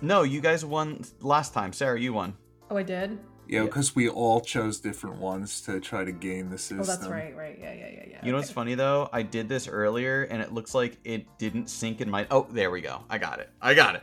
[0.00, 1.72] no, you guys won last time.
[1.72, 2.34] Sarah, you won.
[2.70, 3.18] Oh, I did.
[3.48, 3.64] Yeah, Yeah.
[3.66, 6.80] because we all chose different ones to try to gain the system.
[6.80, 7.36] Oh, that's right.
[7.36, 7.58] Right.
[7.60, 7.72] Yeah.
[7.74, 7.88] Yeah.
[7.92, 8.04] Yeah.
[8.10, 8.20] Yeah.
[8.24, 9.08] You know what's funny though?
[9.12, 12.26] I did this earlier and it looks like it didn't sync in my.
[12.30, 13.02] Oh, there we go.
[13.10, 13.50] I got it.
[13.60, 14.02] I got it.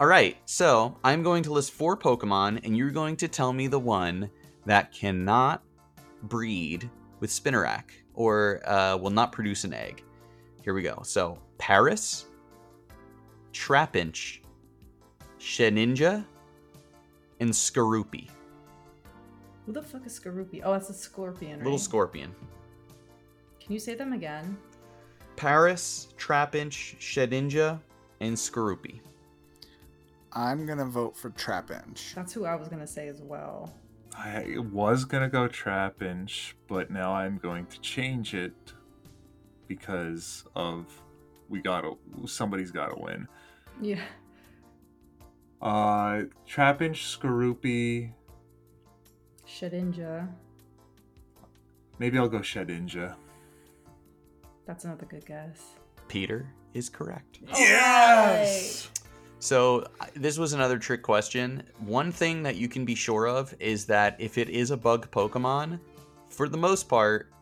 [0.00, 0.38] All right.
[0.46, 4.30] So I'm going to list four Pokemon and you're going to tell me the one
[4.64, 5.62] that cannot
[6.22, 6.88] breed
[7.20, 7.84] with Spinarak
[8.14, 10.02] or uh, will not produce an egg.
[10.62, 11.00] Here we go.
[11.02, 12.24] So Paras,
[13.52, 14.40] Trapinch,
[15.38, 16.24] Shedinja,
[17.40, 18.28] and Skorupi.
[19.66, 20.62] Who the fuck is Skorupi?
[20.64, 21.64] Oh, that's a scorpion, right?
[21.64, 22.34] Little scorpion.
[23.60, 24.56] Can you say them again?
[25.36, 27.78] Paras, Trapinch, Shedinja,
[28.20, 29.00] and Skorupi.
[30.32, 32.14] I'm gonna vote for Trapinch.
[32.14, 33.74] That's who I was gonna say as well.
[34.16, 38.72] I was gonna go Trapinch, but now I'm going to change it
[39.66, 40.86] because of
[41.48, 41.94] we gotta
[42.26, 43.26] somebody's gotta win.
[43.80, 44.00] Yeah.
[45.60, 48.12] Uh Trapinch, Skorupi,
[49.46, 50.28] Shedinja.
[51.98, 53.14] maybe I'll go Shedinja.
[54.66, 55.74] That's another good guess.
[56.08, 57.40] Peter is correct.
[57.48, 58.90] Yes!
[59.42, 61.62] So, this was another trick question.
[61.78, 65.10] One thing that you can be sure of is that if it is a bug
[65.10, 65.80] Pokemon,
[66.28, 67.32] for the most part,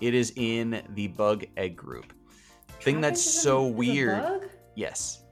[0.00, 2.12] it is in the bug egg group.
[2.80, 4.22] Thing that's Trapinch is a- so a weird.
[4.22, 4.42] bug?
[4.76, 5.24] Yes.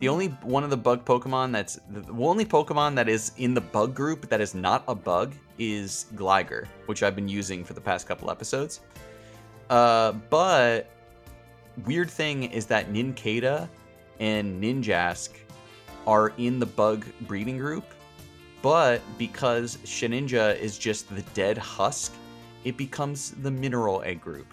[0.00, 3.62] The only one of the bug Pokemon that's the only Pokemon that is in the
[3.62, 7.80] bug group that is not a bug is Gligar, which I've been using for the
[7.80, 8.80] past couple episodes.
[9.70, 10.90] Uh, but
[11.86, 13.68] weird thing is that Nincada
[14.20, 15.30] and Ninjask
[16.06, 17.84] are in the bug breeding group,
[18.62, 22.12] but because Shedinja is just the dead husk,
[22.64, 24.46] it becomes the mineral egg group,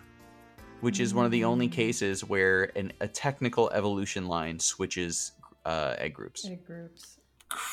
[0.82, 1.72] which is one of the only Mm.
[1.72, 5.32] cases where an, a technical evolution line switches
[5.66, 6.46] uh, egg groups.
[6.46, 7.18] Egg groups.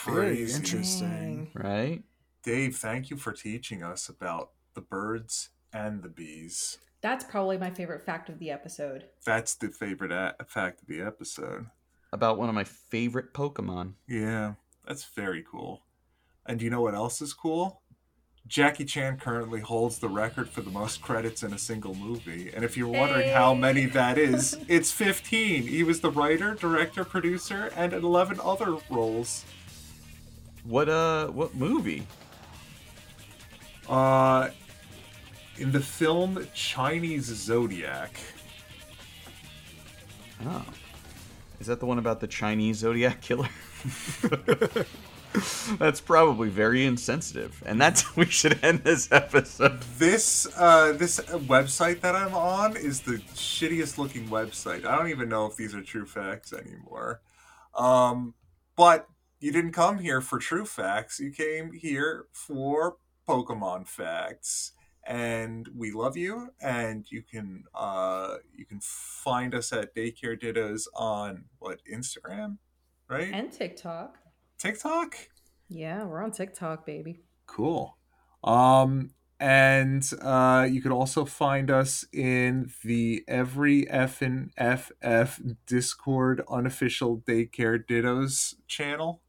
[0.06, 0.54] Very Crazy.
[0.54, 1.50] interesting.
[1.54, 2.02] Right?
[2.42, 6.78] Dave, thank you for teaching us about the birds and the bees.
[7.02, 9.06] That's probably my favorite fact of the episode.
[9.24, 11.66] That's the favorite a- fact of the episode.
[12.12, 13.94] About one of my favorite Pokemon.
[14.08, 14.54] Yeah,
[14.86, 15.82] that's very cool.
[16.46, 17.82] And you know what else is cool?
[18.46, 22.50] Jackie Chan currently holds the record for the most credits in a single movie.
[22.52, 25.68] And if you're wondering how many that is, it's 15.
[25.68, 29.44] He was the writer, director, producer, and 11 other roles.
[30.64, 32.06] What uh what movie?
[33.88, 34.50] Uh,
[35.56, 38.18] in the film Chinese Zodiac.
[40.46, 40.64] Oh.
[41.60, 43.48] Is that the one about the Chinese Zodiac killer?
[45.78, 47.62] that's probably very insensitive.
[47.66, 49.80] And that's we should end this episode.
[49.98, 54.86] This uh, this website that I'm on is the shittiest looking website.
[54.86, 57.20] I don't even know if these are true facts anymore.
[57.76, 58.34] Um,
[58.74, 59.06] but
[59.38, 61.20] you didn't come here for true facts.
[61.20, 62.96] You came here for
[63.28, 64.72] Pokemon facts,
[65.06, 66.50] and we love you.
[66.60, 72.58] And you can uh, you can find us at Daycare Dittos on what Instagram,
[73.08, 73.30] right?
[73.32, 74.18] And TikTok.
[74.58, 75.16] TikTok.
[75.68, 77.20] Yeah, we're on TikTok, baby.
[77.46, 77.96] Cool.
[78.42, 86.42] Um, and uh, you could also find us in the every F and FF Discord
[86.50, 89.22] unofficial daycare dittos channel.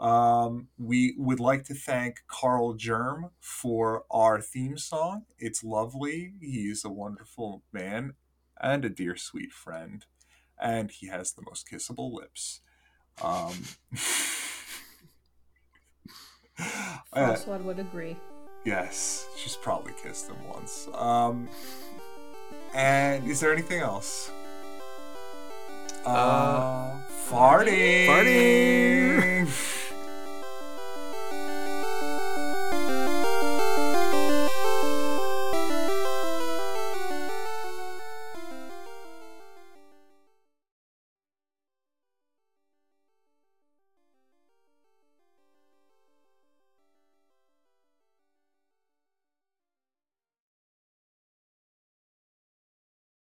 [0.00, 5.26] Um, we would like to thank Carl Germ for our theme song.
[5.38, 6.32] It's lovely.
[6.40, 8.14] He's a wonderful man
[8.58, 10.06] and a dear, sweet friend.
[10.58, 12.62] And he has the most kissable lips.
[13.22, 13.52] Um,
[17.14, 18.16] François uh, would agree.
[18.64, 20.88] Yes, she's probably kissed him once.
[20.94, 21.48] Um,
[22.74, 24.30] and is there anything else?
[26.06, 26.96] Uh, uh
[27.28, 28.06] farting.
[28.06, 29.76] Farting.